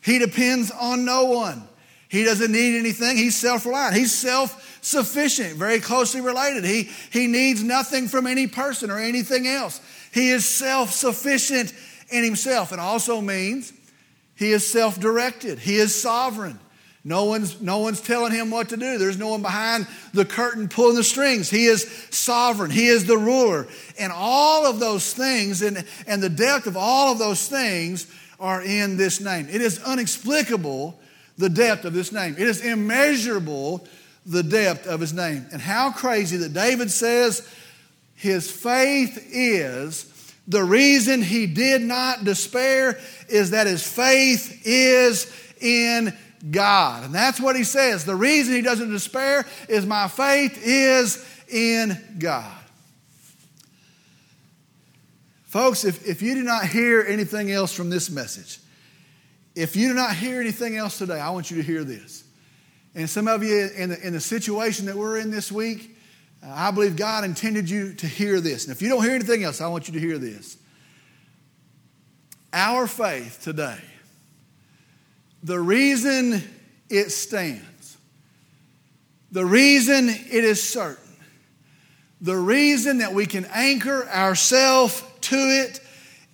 He 0.00 0.18
depends 0.18 0.70
on 0.70 1.04
no 1.04 1.26
one. 1.26 1.62
He 2.08 2.24
doesn't 2.24 2.50
need 2.50 2.78
anything. 2.78 3.16
He's 3.16 3.36
self 3.36 3.64
reliant. 3.66 3.96
He's 3.96 4.12
self 4.12 4.80
sufficient, 4.82 5.56
very 5.56 5.80
closely 5.80 6.20
related. 6.20 6.64
He, 6.64 6.90
he 7.10 7.28
needs 7.28 7.62
nothing 7.62 8.08
from 8.08 8.26
any 8.26 8.48
person 8.48 8.90
or 8.90 8.98
anything 8.98 9.46
else. 9.46 9.80
He 10.12 10.30
is 10.30 10.44
self 10.44 10.92
sufficient 10.92 11.72
in 12.10 12.22
himself. 12.22 12.72
It 12.72 12.78
also 12.78 13.20
means 13.20 13.72
he 14.34 14.52
is 14.52 14.66
self 14.66 15.00
directed, 15.00 15.58
he 15.58 15.76
is 15.76 16.00
sovereign. 16.00 16.58
No 17.04 17.24
one's, 17.24 17.60
no 17.60 17.78
one's 17.78 18.00
telling 18.00 18.30
him 18.32 18.52
what 18.52 18.68
to 18.68 18.76
do. 18.76 18.96
There's 18.96 19.18
no 19.18 19.30
one 19.30 19.42
behind 19.42 19.88
the 20.14 20.24
curtain 20.24 20.68
pulling 20.68 20.94
the 20.94 21.02
strings. 21.02 21.50
He 21.50 21.64
is 21.64 21.84
sovereign. 22.10 22.70
He 22.70 22.86
is 22.86 23.06
the 23.06 23.18
ruler. 23.18 23.66
And 23.98 24.12
all 24.14 24.64
of 24.66 24.78
those 24.78 25.12
things 25.12 25.62
and, 25.62 25.84
and 26.06 26.22
the 26.22 26.28
depth 26.28 26.68
of 26.68 26.76
all 26.76 27.10
of 27.10 27.18
those 27.18 27.48
things 27.48 28.06
are 28.38 28.62
in 28.62 28.96
this 28.96 29.20
name. 29.20 29.48
It 29.50 29.60
is 29.60 29.82
unexplicable, 29.82 30.96
the 31.38 31.48
depth 31.48 31.84
of 31.84 31.92
this 31.92 32.12
name. 32.12 32.34
It 32.38 32.46
is 32.46 32.64
immeasurable, 32.64 33.84
the 34.24 34.44
depth 34.44 34.86
of 34.86 35.00
his 35.00 35.12
name. 35.12 35.46
And 35.50 35.60
how 35.60 35.90
crazy 35.90 36.36
that 36.36 36.52
David 36.52 36.88
says 36.88 37.48
his 38.22 38.48
faith 38.48 39.30
is 39.32 40.32
the 40.46 40.62
reason 40.62 41.22
he 41.22 41.46
did 41.46 41.82
not 41.82 42.22
despair 42.22 43.00
is 43.28 43.50
that 43.50 43.66
his 43.66 43.84
faith 43.84 44.62
is 44.64 45.28
in 45.60 46.16
God. 46.48 47.02
And 47.02 47.12
that's 47.12 47.40
what 47.40 47.56
he 47.56 47.64
says. 47.64 48.04
The 48.04 48.14
reason 48.14 48.54
he 48.54 48.62
doesn't 48.62 48.90
despair 48.90 49.44
is 49.68 49.84
my 49.84 50.06
faith 50.06 50.56
is 50.64 51.26
in 51.48 51.98
God. 52.20 52.56
Folks, 55.42 55.84
if, 55.84 56.06
if 56.06 56.22
you 56.22 56.36
do 56.36 56.44
not 56.44 56.66
hear 56.66 57.02
anything 57.02 57.50
else 57.50 57.74
from 57.74 57.90
this 57.90 58.08
message, 58.08 58.60
if 59.56 59.74
you 59.74 59.88
do 59.88 59.94
not 59.94 60.14
hear 60.14 60.40
anything 60.40 60.76
else 60.76 60.96
today, 60.96 61.18
I 61.18 61.30
want 61.30 61.50
you 61.50 61.56
to 61.56 61.62
hear 61.64 61.82
this. 61.82 62.22
And 62.94 63.10
some 63.10 63.26
of 63.26 63.42
you 63.42 63.68
in 63.76 63.90
the, 63.90 64.06
in 64.06 64.12
the 64.12 64.20
situation 64.20 64.86
that 64.86 64.94
we're 64.94 65.18
in 65.18 65.32
this 65.32 65.50
week, 65.50 65.91
I 66.44 66.70
believe 66.72 66.96
God 66.96 67.24
intended 67.24 67.70
you 67.70 67.94
to 67.94 68.06
hear 68.06 68.40
this. 68.40 68.64
And 68.64 68.74
if 68.74 68.82
you 68.82 68.88
don't 68.88 69.02
hear 69.02 69.14
anything 69.14 69.44
else, 69.44 69.60
I 69.60 69.68
want 69.68 69.86
you 69.86 69.94
to 69.94 70.00
hear 70.00 70.18
this. 70.18 70.56
Our 72.52 72.86
faith 72.86 73.40
today 73.42 73.78
the 75.44 75.58
reason 75.58 76.40
it 76.88 77.10
stands, 77.10 77.96
the 79.32 79.44
reason 79.44 80.08
it 80.08 80.44
is 80.44 80.62
certain, 80.62 81.16
the 82.20 82.36
reason 82.36 82.98
that 82.98 83.12
we 83.12 83.26
can 83.26 83.46
anchor 83.46 84.06
ourselves 84.08 85.02
to 85.22 85.36
it 85.36 85.80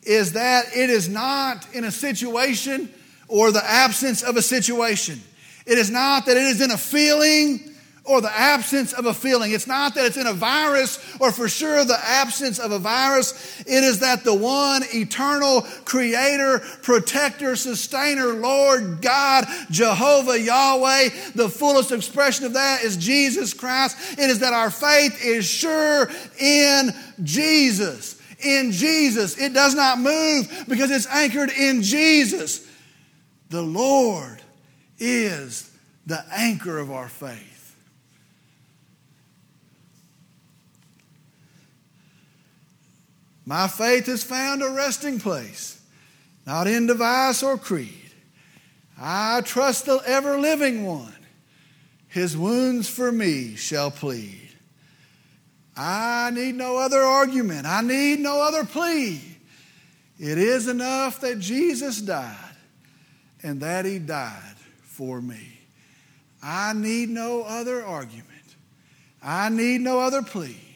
is 0.03 0.33
that 0.33 0.77
it 0.77 0.91
is 0.91 1.09
not 1.09 1.67
in 1.75 1.85
a 1.85 1.91
situation 1.91 2.93
or 3.29 3.51
the 3.51 3.65
absence 3.65 4.23
of 4.23 4.37
a 4.37 4.43
situation. 4.43 5.21
It 5.65 5.79
is 5.79 5.91
not 5.91 6.27
that 6.27 6.37
it 6.37 6.43
is 6.43 6.61
in 6.61 6.71
a 6.71 6.79
feeling 6.79 7.75
or 8.09 8.21
the 8.23 8.33
absence 8.37 8.93
of 8.95 9.07
a 9.07 9.13
feeling. 9.13 9.53
It's 9.53 9.67
not 9.67 9.95
that 9.95 10.07
it's 10.07 10.17
in 10.17 10.27
a 10.27 10.33
virus 10.33 10.99
or 11.21 11.31
for 11.31 11.49
sure 11.49 11.85
the 11.85 12.01
absence 12.03 12.59
of 12.59 12.73
a 12.73 12.79
virus. 12.79 13.61
It 13.61 13.85
is 13.85 14.01
that 14.01 14.25
the 14.25 14.35
one 14.35 14.83
eternal 14.95 15.63
creator, 15.85 16.61
protector, 16.83 17.55
sustainer, 17.55 18.29
Lord 18.29 19.03
God, 19.03 19.47
Jehovah 19.71 20.41
Yahweh, 20.41 21.11
the 21.35 21.51
fullest 21.51 21.93
expression 21.93 22.47
of 22.47 22.55
that 22.55 22.83
is 22.83 22.97
Jesus 22.97 23.53
Christ. 23.53 24.19
It 24.19 24.31
is 24.31 24.39
that 24.41 24.55
our 24.55 24.71
faith 24.71 25.23
is 25.23 25.45
sure 25.47 26.11
in 26.41 26.91
Jesus. 27.23 28.21
In 28.41 28.73
Jesus. 28.73 29.37
It 29.37 29.53
does 29.53 29.75
not 29.75 29.99
move 29.99 30.65
because 30.67 30.91
it's 30.91 31.07
anchored 31.09 31.51
in 31.51 31.83
Jesus. 31.83 32.67
The 33.51 33.63
Lord 33.63 34.41
is 34.99 35.71
the 36.07 36.25
anchor 36.33 36.79
of 36.79 36.91
our 36.91 37.09
faith. 37.09 37.58
My 43.49 43.67
faith 43.67 44.05
has 44.09 44.23
found 44.23 44.63
a 44.63 44.69
resting 44.69 45.19
place, 45.19 45.81
not 46.47 46.67
in 46.67 46.87
device 46.87 47.43
or 47.43 47.57
creed. 47.57 48.13
I 49.01 49.41
trust 49.41 49.87
the 49.87 50.03
ever 50.05 50.39
living 50.39 50.85
one. 50.85 51.17
His 52.09 52.37
wounds 52.37 52.91
for 52.91 53.11
me 53.11 53.57
shall 53.57 53.91
plead. 53.91 54.51
I 55.75 56.31
need 56.35 56.57
no 56.57 56.77
other 56.77 57.01
argument. 57.01 57.65
I 57.65 57.81
need 57.81 58.21
no 58.21 58.43
other 58.43 58.67
plea. 58.67 59.19
It 60.19 60.37
is 60.37 60.69
enough 60.69 61.23
that 61.23 61.39
Jesus 61.39 62.03
died 62.03 62.37
and 63.43 63.63
that 63.63 63.87
he 63.87 63.99
died 63.99 64.57
for 64.83 65.23
me. 65.23 65.59
I 66.43 66.75
need 66.75 67.09
no 67.09 67.45
other 67.45 67.83
argument. 67.83 68.27
I 69.23 69.49
need 69.49 69.81
no 69.81 70.01
other 70.01 70.21
plea. 70.21 70.68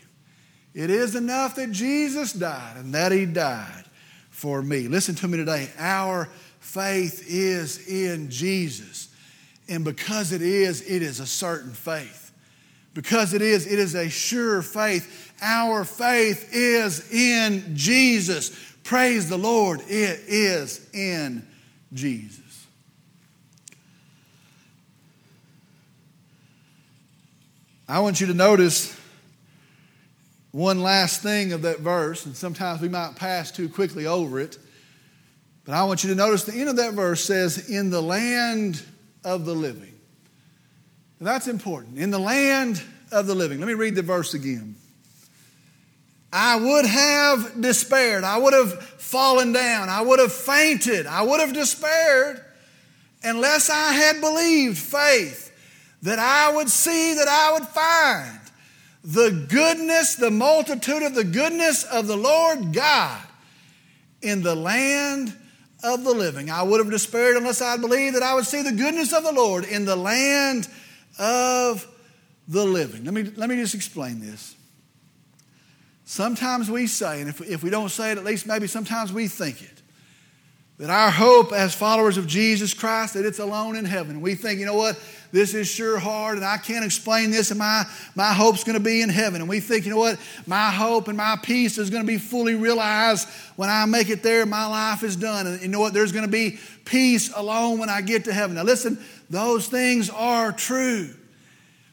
It 0.75 0.91
is 0.91 1.15
enough 1.15 1.57
that 1.57 1.71
Jesus 1.71 2.33
died 2.33 2.77
and 2.77 2.95
that 2.95 3.13
he 3.13 3.27
died 3.27 3.85
for 4.31 4.63
me. 4.63 4.89
Listen 4.89 5.15
to 5.17 5.29
me 5.29 5.37
today. 5.37 5.69
Our 5.79 6.29
faith 6.61 7.25
is 7.29 7.87
in 7.87 8.31
Jesus. 8.31 9.09
And 9.69 9.85
because 9.85 10.33
it 10.33 10.43
is, 10.43 10.81
it 10.83 11.03
is 11.03 11.21
a 11.21 11.27
certain 11.27 11.73
faith. 11.73 12.33
Because 12.95 13.35
it 13.35 13.43
is, 13.43 13.67
it 13.67 13.79
is 13.79 13.95
a 13.95 14.09
sure 14.09 14.63
faith. 14.63 15.33
Our 15.43 15.85
faith 15.85 16.49
is 16.53 17.11
in 17.13 17.77
Jesus. 17.77 18.51
Praise 18.83 19.29
the 19.29 19.39
Lord, 19.39 19.81
it 19.83 20.21
is 20.27 20.89
in 20.93 21.47
Jesus. 21.93 22.41
I 27.89 28.01
want 28.01 28.21
you 28.21 28.27
to 28.29 28.35
notice 28.35 28.99
one 30.53 30.83
last 30.83 31.23
thing 31.23 31.53
of 31.53 31.63
that 31.63 31.81
verse, 31.81 32.27
and 32.27 32.37
sometimes 32.37 32.81
we 32.81 32.89
might 32.89 33.17
pass 33.17 33.51
too 33.51 33.69
quickly 33.69 34.07
over 34.07 34.39
it. 34.39 34.59
But 35.65 35.75
I 35.75 35.85
want 35.85 36.05
you 36.05 36.11
to 36.11 36.17
notice 36.17 36.45
the 36.45 36.53
end 36.53 36.69
of 36.69 36.77
that 36.77 36.95
verse 36.95 37.25
says, 37.25 37.71
In 37.71 37.91
the 37.91 38.03
land 38.03 38.83
of 39.25 39.47
the 39.47 39.55
living. 39.55 39.95
And 41.19 41.29
that's 41.29 41.49
important. 41.49 41.99
In 41.99 42.11
the 42.11 42.19
land 42.19 42.83
of 43.11 43.27
the 43.27 43.35
living. 43.35 43.61
Let 43.61 43.69
me 43.69 43.75
read 43.75 43.95
the 43.95 44.03
verse 44.03 44.35
again. 44.35 44.77
I 46.33 46.57
would 46.57 46.87
have 46.87 47.61
despaired. 47.61 48.25
I 48.25 48.39
would 48.39 48.55
have 48.55 48.83
fallen 48.83 49.53
down. 49.53 49.89
I 49.89 50.01
would 50.01 50.19
have 50.19 50.33
fainted. 50.33 51.07
I 51.07 51.23
would 51.23 51.41
have 51.41 51.53
despaired 51.53 52.43
unless 53.23 53.71
I 53.71 53.93
had 53.93 54.21
believed 54.21 54.79
faith 54.79 55.51
that 56.03 56.19
I 56.19 56.57
would 56.57 56.69
see, 56.69 57.15
that 57.15 57.29
I 57.29 57.53
would 57.53 57.69
find 57.69 58.41
the 59.05 59.47
goodness, 59.49 60.15
the 60.15 60.31
multitude 60.31 61.03
of 61.03 61.15
the 61.15 61.25
goodness 61.25 61.85
of 61.85 62.07
the 62.07 62.17
Lord 62.17 62.73
God 62.73 63.21
in 64.21 64.43
the 64.43 64.55
land 64.55 65.37
of 65.83 66.05
the 66.05 66.13
living. 66.13 66.51
I 66.51 66.63
would 66.63 66.79
have 66.79 66.91
despaired 66.91 67.37
unless 67.37 67.61
I 67.61 67.77
believed 67.77 68.15
that 68.17 68.23
I 68.23 68.35
would 68.35 68.47
see 68.47 68.63
the 68.63 68.73
goodness 68.73 69.13
of 69.13 69.25
the 69.25 69.33
Lord 69.33 69.65
in 69.65 69.85
the 69.85 69.97
land 69.97 70.69
of 71.19 71.87
the 72.47 72.65
living. 72.65 73.05
Let 73.05 73.15
me, 73.15 73.25
let 73.25 73.49
me 73.49 73.57
just 73.57 73.75
explain 73.75 74.21
this. 74.21 74.55
Sometimes 76.05 76.71
we 76.71 76.87
say, 76.87 77.21
and 77.21 77.29
if, 77.29 77.41
if 77.41 77.63
we 77.63 77.71
don't 77.71 77.89
say 77.89 78.13
it, 78.13 78.19
at 78.19 78.25
least 78.25 78.47
maybe 78.47 78.67
sometimes 78.67 79.13
we 79.13 79.29
think 79.29 79.63
it, 79.63 79.83
that 80.79 80.91
our 80.91 81.11
hope 81.11 81.53
as 81.53 81.75
followers 81.75 82.17
of 82.17 82.27
Jesus 82.27 82.75
Christ, 82.75 83.15
that 83.15 83.25
it's 83.25 83.39
alone 83.39 83.77
in 83.77 83.85
heaven. 83.85 84.21
We 84.21 84.35
think, 84.35 84.61
you 84.61 84.67
know 84.67 84.77
what? 84.77 84.99
This 85.33 85.55
is 85.55 85.67
sure 85.67 85.99
hard 85.99 86.37
and 86.37 86.45
I 86.45 86.59
can't 86.59 86.85
explain 86.85 87.31
this 87.31 87.51
and 87.51 87.59
my, 87.59 87.85
my 88.15 88.33
hope's 88.33 88.65
going 88.65 88.79
to 88.79 88.85
be 88.85 89.01
in 89.01 89.09
heaven. 89.09 89.41
And 89.41 89.49
we 89.49 89.61
think, 89.61 89.87
you 89.87 89.91
know 89.91 89.99
what? 89.99 90.21
My 90.47 90.71
hope 90.71 91.09
and 91.09 91.17
my 91.17 91.37
peace 91.43 91.79
is 91.79 91.91
going 91.91 92.03
to 92.03 92.07
be 92.07 92.19
fully 92.19 92.55
realized 92.55 93.29
when 93.57 93.71
I 93.71 93.87
make 93.87 94.11
it 94.11 94.23
there. 94.23 94.45
My 94.45 94.67
life 94.67 95.03
is 95.03 95.17
done. 95.17 95.47
And 95.47 95.61
you 95.63 95.69
know 95.69 95.81
what? 95.81 95.95
There's 95.95 96.13
going 96.13 96.27
to 96.27 96.31
be 96.31 96.59
peace 96.85 97.33
alone 97.35 97.79
when 97.79 97.89
I 97.89 98.03
get 98.03 98.25
to 98.27 98.33
heaven. 98.33 98.57
Now, 98.57 98.63
listen, 98.63 99.03
those 99.31 99.67
things 99.69 100.11
are 100.11 100.53
true. 100.53 101.15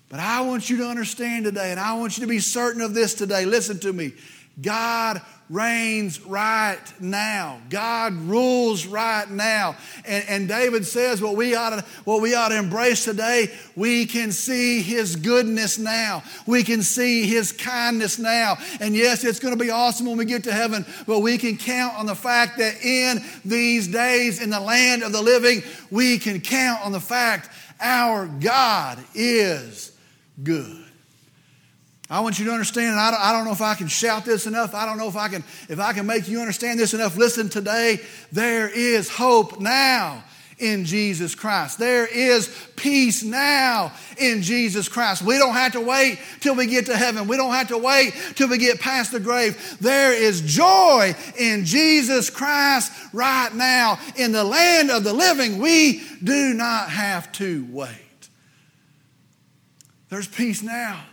But 0.09 0.19
I 0.19 0.41
want 0.41 0.69
you 0.69 0.77
to 0.77 0.87
understand 0.87 1.45
today, 1.45 1.71
and 1.71 1.79
I 1.79 1.93
want 1.93 2.17
you 2.17 2.21
to 2.23 2.27
be 2.27 2.39
certain 2.39 2.81
of 2.81 2.93
this 2.93 3.13
today. 3.13 3.45
Listen 3.45 3.79
to 3.79 3.93
me. 3.93 4.13
God 4.59 5.21
reigns 5.49 6.21
right 6.21 6.79
now. 6.99 7.59
God 7.69 8.13
rules 8.13 8.85
right 8.85 9.29
now. 9.29 9.75
And, 10.05 10.25
and 10.27 10.47
David 10.47 10.85
says 10.85 11.21
what 11.21 11.35
we, 11.35 11.55
ought 11.55 11.71
to, 11.71 11.85
what 12.03 12.21
we 12.21 12.35
ought 12.35 12.49
to 12.49 12.57
embrace 12.57 13.03
today, 13.03 13.51
we 13.75 14.05
can 14.05 14.31
see 14.31 14.81
his 14.81 15.15
goodness 15.15 15.79
now. 15.79 16.23
We 16.45 16.63
can 16.63 16.83
see 16.83 17.25
his 17.25 17.51
kindness 17.51 18.19
now. 18.19 18.57
And 18.79 18.95
yes, 18.95 19.23
it's 19.23 19.39
going 19.39 19.57
to 19.57 19.63
be 19.63 19.71
awesome 19.71 20.05
when 20.05 20.17
we 20.17 20.25
get 20.25 20.43
to 20.43 20.53
heaven, 20.53 20.85
but 21.07 21.19
we 21.19 21.37
can 21.37 21.57
count 21.57 21.95
on 21.95 22.05
the 22.05 22.15
fact 22.15 22.59
that 22.59 22.83
in 22.83 23.23
these 23.43 23.87
days 23.87 24.41
in 24.41 24.51
the 24.51 24.59
land 24.59 25.03
of 25.03 25.11
the 25.11 25.21
living, 25.21 25.63
we 25.89 26.19
can 26.19 26.41
count 26.41 26.85
on 26.85 26.91
the 26.91 26.99
fact 26.99 27.49
our 27.79 28.27
God 28.27 28.99
is 29.15 29.91
good. 30.43 30.88
I 32.09 32.21
want 32.21 32.39
you 32.39 32.45
to 32.45 32.51
understand, 32.51 32.87
and 32.87 32.99
I 32.99 33.11
don't, 33.11 33.21
I 33.21 33.31
don't, 33.31 33.45
know 33.45 33.51
if 33.51 33.61
I 33.61 33.75
can 33.75 33.87
shout 33.87 34.25
this 34.25 34.47
enough. 34.47 34.73
I 34.73 34.85
don't 34.85 34.97
know 34.97 35.07
if 35.07 35.15
I 35.15 35.27
can 35.27 35.43
if 35.67 35.79
I 35.79 35.93
can 35.93 36.07
make 36.07 36.27
you 36.27 36.39
understand 36.39 36.79
this 36.79 36.95
enough. 36.95 37.15
Listen, 37.15 37.49
today 37.49 37.99
there 38.31 38.67
is 38.67 39.09
hope 39.09 39.59
now 39.59 40.23
in 40.57 40.85
Jesus 40.85 41.35
Christ. 41.35 41.77
There 41.77 42.07
is 42.07 42.53
peace 42.75 43.23
now 43.23 43.93
in 44.17 44.41
Jesus 44.41 44.89
Christ. 44.89 45.21
We 45.21 45.37
don't 45.37 45.53
have 45.53 45.73
to 45.73 45.81
wait 45.81 46.19
till 46.39 46.55
we 46.55 46.65
get 46.65 46.87
to 46.87 46.97
heaven. 46.97 47.27
We 47.27 47.37
don't 47.37 47.53
have 47.53 47.69
to 47.69 47.77
wait 47.77 48.13
till 48.35 48.49
we 48.49 48.57
get 48.57 48.79
past 48.79 49.11
the 49.11 49.19
grave. 49.19 49.77
There 49.79 50.11
is 50.11 50.41
joy 50.41 51.15
in 51.37 51.63
Jesus 51.63 52.29
Christ 52.29 52.91
right 53.13 53.53
now. 53.53 53.99
In 54.15 54.31
the 54.31 54.43
land 54.43 54.89
of 54.89 55.03
the 55.03 55.13
living, 55.13 55.59
we 55.59 56.03
do 56.23 56.53
not 56.53 56.89
have 56.89 57.31
to 57.33 57.67
wait. 57.69 58.29
There's 60.09 60.27
peace 60.27 60.63
now. 60.63 61.03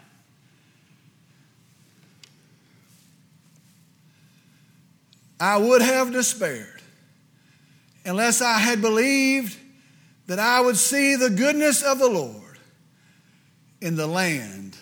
I 5.38 5.58
would 5.58 5.82
have 5.82 6.12
despaired 6.12 6.80
unless 8.04 8.40
I 8.40 8.58
had 8.58 8.80
believed 8.80 9.56
that 10.26 10.38
I 10.38 10.60
would 10.60 10.76
see 10.76 11.16
the 11.16 11.30
goodness 11.30 11.82
of 11.82 11.98
the 11.98 12.08
Lord 12.08 12.58
in 13.80 13.96
the 13.96 14.06
land 14.06 14.76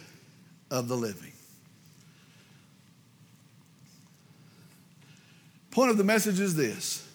of 0.71 0.89
the 0.89 0.97
living. 0.97 1.33
Point 5.71 5.91
of 5.91 5.99
the 5.99 6.05
message 6.05 6.39
is 6.39 6.55
this. 6.55 7.07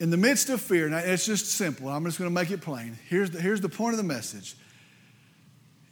In 0.00 0.10
the 0.10 0.16
midst 0.16 0.48
of 0.48 0.60
fear, 0.60 0.88
now 0.88 0.98
it's 0.98 1.26
just 1.26 1.46
simple, 1.46 1.88
I'm 1.88 2.04
just 2.04 2.18
going 2.18 2.30
to 2.30 2.34
make 2.34 2.50
it 2.50 2.60
plain. 2.60 2.98
Here's 3.08 3.30
the, 3.30 3.40
here's 3.40 3.60
the 3.60 3.68
point 3.68 3.92
of 3.92 3.98
the 3.98 4.02
message. 4.02 4.56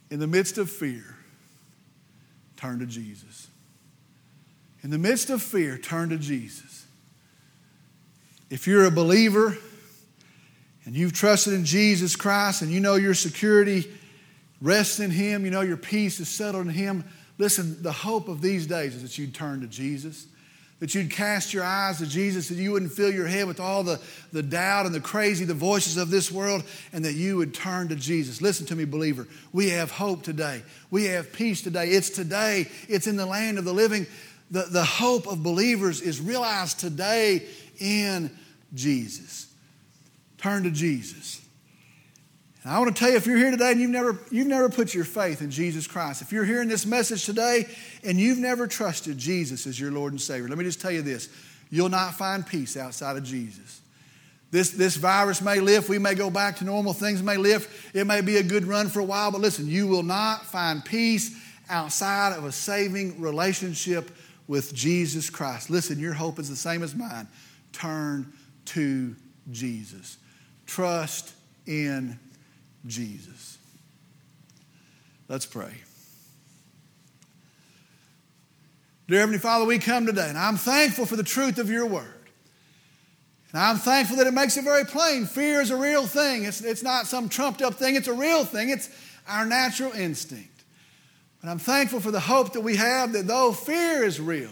In 0.09 0.19
the 0.19 0.27
midst 0.27 0.57
of 0.57 0.69
fear, 0.69 1.15
turn 2.57 2.79
to 2.79 2.85
Jesus. 2.85 3.47
In 4.83 4.89
the 4.89 4.97
midst 4.97 5.29
of 5.29 5.41
fear, 5.41 5.77
turn 5.77 6.09
to 6.09 6.17
Jesus. 6.17 6.85
If 8.49 8.67
you're 8.67 8.85
a 8.85 8.91
believer 8.91 9.57
and 10.85 10.95
you've 10.95 11.13
trusted 11.13 11.53
in 11.53 11.65
Jesus 11.65 12.15
Christ 12.15 12.61
and 12.61 12.71
you 12.71 12.79
know 12.79 12.95
your 12.95 13.13
security 13.13 13.85
rests 14.61 14.99
in 14.99 15.11
Him, 15.11 15.45
you 15.45 15.51
know 15.51 15.61
your 15.61 15.77
peace 15.77 16.19
is 16.19 16.29
settled 16.29 16.65
in 16.65 16.73
Him, 16.73 17.03
listen, 17.37 17.81
the 17.81 17.91
hope 17.91 18.27
of 18.27 18.41
these 18.41 18.67
days 18.67 18.95
is 18.95 19.03
that 19.03 19.17
you'd 19.17 19.35
turn 19.35 19.61
to 19.61 19.67
Jesus 19.67 20.27
that 20.81 20.95
you'd 20.95 21.11
cast 21.11 21.53
your 21.53 21.63
eyes 21.63 21.99
to 21.99 22.07
Jesus, 22.07 22.49
that 22.49 22.55
you 22.55 22.71
wouldn't 22.71 22.91
fill 22.91 23.11
your 23.11 23.27
head 23.27 23.45
with 23.45 23.59
all 23.59 23.83
the, 23.83 24.01
the 24.33 24.41
doubt 24.41 24.87
and 24.87 24.95
the 24.95 24.99
crazy, 24.99 25.45
the 25.45 25.53
voices 25.53 25.95
of 25.95 26.09
this 26.09 26.31
world, 26.31 26.63
and 26.91 27.05
that 27.05 27.13
you 27.13 27.37
would 27.37 27.53
turn 27.53 27.87
to 27.89 27.95
Jesus. 27.95 28.41
Listen 28.41 28.65
to 28.65 28.75
me, 28.75 28.83
believer. 28.83 29.27
We 29.53 29.69
have 29.69 29.91
hope 29.91 30.23
today. 30.23 30.63
We 30.89 31.05
have 31.05 31.31
peace 31.33 31.61
today. 31.61 31.89
It's 31.89 32.09
today, 32.09 32.67
it's 32.89 33.05
in 33.05 33.15
the 33.15 33.27
land 33.27 33.59
of 33.59 33.63
the 33.63 33.73
living 33.73 34.07
the, 34.51 34.63
the 34.63 34.83
hope 34.83 35.27
of 35.27 35.41
believers 35.41 36.01
is 36.01 36.19
realized 36.19 36.79
today 36.79 37.47
in 37.79 38.29
Jesus. 38.73 39.47
Turn 40.37 40.63
to 40.63 40.71
Jesus. 40.71 41.41
And 42.63 42.73
I 42.73 42.77
want 42.77 42.93
to 42.93 42.99
tell 42.99 43.09
you, 43.09 43.17
if 43.17 43.25
you're 43.25 43.37
here 43.37 43.49
today 43.49 43.71
and 43.71 43.79
you've 43.79 43.89
never, 43.89 44.19
you've 44.29 44.47
never 44.47 44.69
put 44.69 44.93
your 44.93 45.05
faith 45.05 45.41
in 45.41 45.49
Jesus 45.49 45.87
Christ, 45.87 46.21
if 46.21 46.31
you're 46.31 46.45
hearing 46.45 46.67
this 46.67 46.85
message 46.85 47.25
today 47.25 47.65
and 48.03 48.19
you've 48.19 48.37
never 48.37 48.67
trusted 48.67 49.17
Jesus 49.17 49.65
as 49.65 49.79
your 49.79 49.91
Lord 49.91 50.11
and 50.11 50.21
Savior, 50.21 50.47
let 50.49 50.57
me 50.57 50.65
just 50.65 50.81
tell 50.81 50.91
you 50.91 51.01
this 51.01 51.29
you'll 51.69 51.89
not 51.89 52.13
find 52.13 52.45
peace 52.45 52.75
outside 52.75 53.15
of 53.15 53.23
Jesus. 53.23 53.81
This, 54.51 54.71
this 54.71 54.97
virus 54.97 55.41
may 55.41 55.61
lift. 55.61 55.87
We 55.87 55.97
may 55.97 56.13
go 56.13 56.29
back 56.29 56.57
to 56.57 56.65
normal. 56.65 56.91
Things 56.91 57.23
may 57.23 57.37
lift. 57.37 57.95
It 57.95 58.05
may 58.05 58.19
be 58.19 58.35
a 58.35 58.43
good 58.43 58.65
run 58.65 58.89
for 58.89 58.99
a 58.99 59.03
while. 59.05 59.31
But 59.31 59.39
listen, 59.39 59.65
you 59.65 59.87
will 59.87 60.03
not 60.03 60.45
find 60.45 60.83
peace 60.83 61.33
outside 61.69 62.37
of 62.37 62.43
a 62.43 62.51
saving 62.51 63.21
relationship 63.21 64.11
with 64.51 64.73
Jesus 64.75 65.29
Christ. 65.29 65.69
Listen, 65.69 65.97
your 65.97 66.11
hope 66.11 66.37
is 66.37 66.49
the 66.49 66.57
same 66.57 66.83
as 66.83 66.93
mine. 66.93 67.25
Turn 67.71 68.33
to 68.65 69.15
Jesus. 69.49 70.17
Trust 70.67 71.33
in 71.65 72.19
Jesus. 72.85 73.57
Let's 75.29 75.45
pray. 75.45 75.71
Dear 79.07 79.19
Heavenly 79.19 79.39
Father, 79.39 79.63
we 79.63 79.79
come 79.79 80.05
today, 80.05 80.27
and 80.27 80.37
I'm 80.37 80.57
thankful 80.57 81.05
for 81.05 81.15
the 81.15 81.23
truth 81.23 81.57
of 81.57 81.69
your 81.69 81.85
word. 81.85 82.27
And 83.53 83.61
I'm 83.61 83.77
thankful 83.77 84.17
that 84.17 84.27
it 84.27 84.33
makes 84.33 84.57
it 84.57 84.65
very 84.65 84.83
plain. 84.83 85.27
Fear 85.27 85.61
is 85.61 85.71
a 85.71 85.77
real 85.77 86.05
thing. 86.05 86.43
It's, 86.43 86.59
it's 86.59 86.83
not 86.83 87.07
some 87.07 87.29
trumped 87.29 87.61
up 87.61 87.75
thing, 87.75 87.95
it's 87.95 88.09
a 88.09 88.13
real 88.13 88.43
thing. 88.43 88.69
It's 88.69 88.89
our 89.29 89.45
natural 89.45 89.93
instinct. 89.93 90.50
But 91.41 91.49
I'm 91.49 91.59
thankful 91.59 91.99
for 91.99 92.11
the 92.11 92.19
hope 92.19 92.53
that 92.53 92.61
we 92.61 92.75
have 92.75 93.13
that 93.13 93.27
though 93.27 93.51
fear 93.51 94.03
is 94.03 94.19
real, 94.19 94.51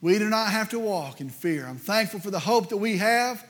we 0.00 0.18
do 0.18 0.28
not 0.28 0.50
have 0.50 0.68
to 0.70 0.78
walk 0.78 1.20
in 1.20 1.30
fear. 1.30 1.66
I'm 1.66 1.78
thankful 1.78 2.20
for 2.20 2.30
the 2.30 2.38
hope 2.38 2.68
that 2.68 2.76
we 2.76 2.98
have 2.98 3.44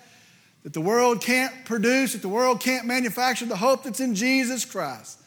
that 0.63 0.73
the 0.73 0.81
world 0.81 1.21
can't 1.21 1.53
produce, 1.65 2.13
that 2.13 2.23
the 2.23 2.29
world 2.29 2.61
can't 2.61 2.87
manufacture, 2.87 3.45
the 3.45 3.57
hope 3.57 3.83
that's 3.83 4.01
in 4.01 4.15
Jesus 4.15 4.65
Christ, 4.65 5.21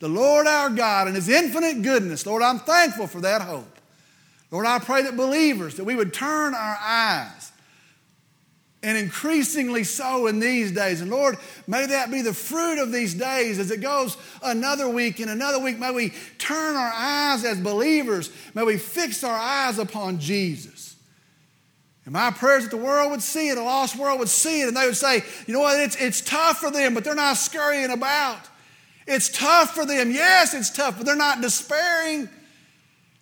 the 0.00 0.08
Lord 0.08 0.46
our 0.46 0.68
God 0.70 1.06
and 1.06 1.16
His 1.16 1.28
infinite 1.28 1.82
goodness. 1.82 2.26
Lord, 2.26 2.42
I'm 2.42 2.58
thankful 2.58 3.06
for 3.06 3.20
that 3.20 3.42
hope. 3.42 3.78
Lord, 4.50 4.66
I 4.66 4.80
pray 4.80 5.02
that 5.04 5.16
believers, 5.16 5.76
that 5.76 5.84
we 5.84 5.94
would 5.94 6.12
turn 6.12 6.54
our 6.54 6.76
eyes 6.82 7.51
and 8.82 8.98
increasingly 8.98 9.84
so 9.84 10.26
in 10.26 10.40
these 10.40 10.72
days. 10.72 11.00
And 11.00 11.10
Lord, 11.10 11.36
may 11.66 11.86
that 11.86 12.10
be 12.10 12.22
the 12.22 12.34
fruit 12.34 12.82
of 12.82 12.90
these 12.90 13.14
days 13.14 13.58
as 13.58 13.70
it 13.70 13.80
goes 13.80 14.16
another 14.42 14.88
week 14.88 15.20
and 15.20 15.30
another 15.30 15.60
week. 15.60 15.78
May 15.78 15.92
we 15.92 16.12
turn 16.38 16.74
our 16.74 16.92
eyes 16.92 17.44
as 17.44 17.60
believers, 17.60 18.30
may 18.54 18.64
we 18.64 18.76
fix 18.76 19.22
our 19.22 19.36
eyes 19.36 19.78
upon 19.78 20.18
Jesus. 20.18 20.96
And 22.04 22.12
my 22.12 22.32
prayer 22.32 22.58
is 22.58 22.64
that 22.64 22.70
the 22.70 22.82
world 22.82 23.12
would 23.12 23.22
see 23.22 23.48
it, 23.48 23.58
a 23.58 23.62
lost 23.62 23.96
world 23.96 24.18
would 24.18 24.28
see 24.28 24.62
it, 24.62 24.68
and 24.68 24.76
they 24.76 24.86
would 24.86 24.96
say, 24.96 25.22
you 25.46 25.54
know 25.54 25.60
what, 25.60 25.78
it's, 25.78 25.94
it's 25.96 26.20
tough 26.20 26.58
for 26.58 26.70
them, 26.70 26.94
but 26.94 27.04
they're 27.04 27.14
not 27.14 27.36
scurrying 27.36 27.92
about. 27.92 28.40
It's 29.06 29.28
tough 29.28 29.74
for 29.74 29.86
them. 29.86 30.10
Yes, 30.10 30.54
it's 30.54 30.70
tough, 30.70 30.96
but 30.96 31.06
they're 31.06 31.14
not 31.14 31.40
despairing. 31.40 32.28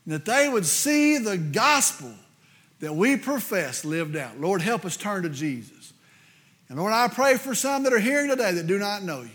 And 0.04 0.14
that 0.14 0.24
they 0.24 0.48
would 0.48 0.64
see 0.64 1.18
the 1.18 1.36
gospel 1.36 2.14
that 2.80 2.94
we 2.94 3.16
profess 3.16 3.84
lived 3.84 4.16
out. 4.16 4.40
Lord, 4.40 4.62
help 4.62 4.84
us 4.84 4.96
turn 4.96 5.22
to 5.22 5.28
Jesus. 5.28 5.92
And 6.68 6.78
Lord, 6.78 6.92
I 6.92 7.08
pray 7.08 7.36
for 7.36 7.54
some 7.54 7.82
that 7.84 7.92
are 7.92 7.98
hearing 7.98 8.28
today 8.28 8.52
that 8.52 8.66
do 8.66 8.78
not 8.78 9.02
know 9.02 9.22
you. 9.22 9.30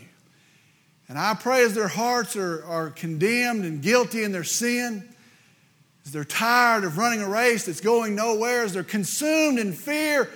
And 1.07 1.19
I 1.19 1.35
pray 1.35 1.63
as 1.63 1.75
their 1.75 1.87
hearts 1.87 2.35
are, 2.35 2.63
are 2.65 2.89
condemned 2.89 3.63
and 3.63 3.81
guilty 3.81 4.23
in 4.23 4.31
their 4.31 4.43
sin, 4.43 5.07
as 6.05 6.11
they're 6.11 6.23
tired 6.23 6.83
of 6.83 6.97
running 6.97 7.21
a 7.21 7.29
race 7.29 7.65
that's 7.65 7.81
going 7.81 8.15
nowhere, 8.15 8.63
as 8.63 8.73
they're 8.73 8.83
consumed 8.83 9.59
in 9.59 9.73
fear, 9.73 10.29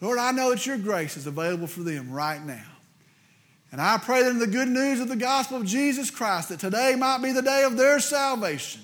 Lord, 0.00 0.18
I 0.18 0.32
know 0.32 0.50
that 0.50 0.66
your 0.66 0.78
grace 0.78 1.16
is 1.16 1.28
available 1.28 1.68
for 1.68 1.82
them 1.82 2.10
right 2.10 2.44
now. 2.44 2.66
And 3.70 3.80
I 3.80 3.98
pray 3.98 4.22
that 4.22 4.30
in 4.30 4.40
the 4.40 4.48
good 4.48 4.68
news 4.68 5.00
of 5.00 5.08
the 5.08 5.16
gospel 5.16 5.58
of 5.58 5.64
Jesus 5.64 6.10
Christ, 6.10 6.48
that 6.48 6.58
today 6.58 6.96
might 6.98 7.22
be 7.22 7.32
the 7.32 7.40
day 7.40 7.62
of 7.62 7.76
their 7.76 8.00
salvation. 8.00 8.82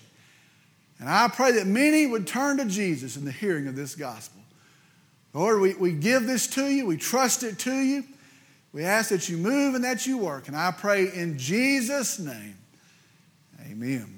And 0.98 1.08
I 1.08 1.28
pray 1.28 1.52
that 1.52 1.66
many 1.66 2.06
would 2.06 2.26
turn 2.26 2.58
to 2.58 2.64
Jesus 2.64 3.16
in 3.16 3.24
the 3.24 3.32
hearing 3.32 3.68
of 3.68 3.76
this 3.76 3.94
gospel. 3.94 4.40
Lord, 5.32 5.60
we, 5.60 5.74
we 5.74 5.92
give 5.92 6.26
this 6.26 6.46
to 6.48 6.66
you, 6.66 6.86
we 6.86 6.96
trust 6.96 7.42
it 7.42 7.58
to 7.60 7.74
you. 7.74 8.04
We 8.72 8.84
ask 8.84 9.10
that 9.10 9.28
you 9.28 9.38
move 9.38 9.74
and 9.74 9.84
that 9.84 10.06
you 10.06 10.18
work. 10.18 10.48
And 10.48 10.56
I 10.56 10.70
pray 10.72 11.10
in 11.12 11.38
Jesus' 11.38 12.18
name, 12.18 12.58
amen. 13.70 14.17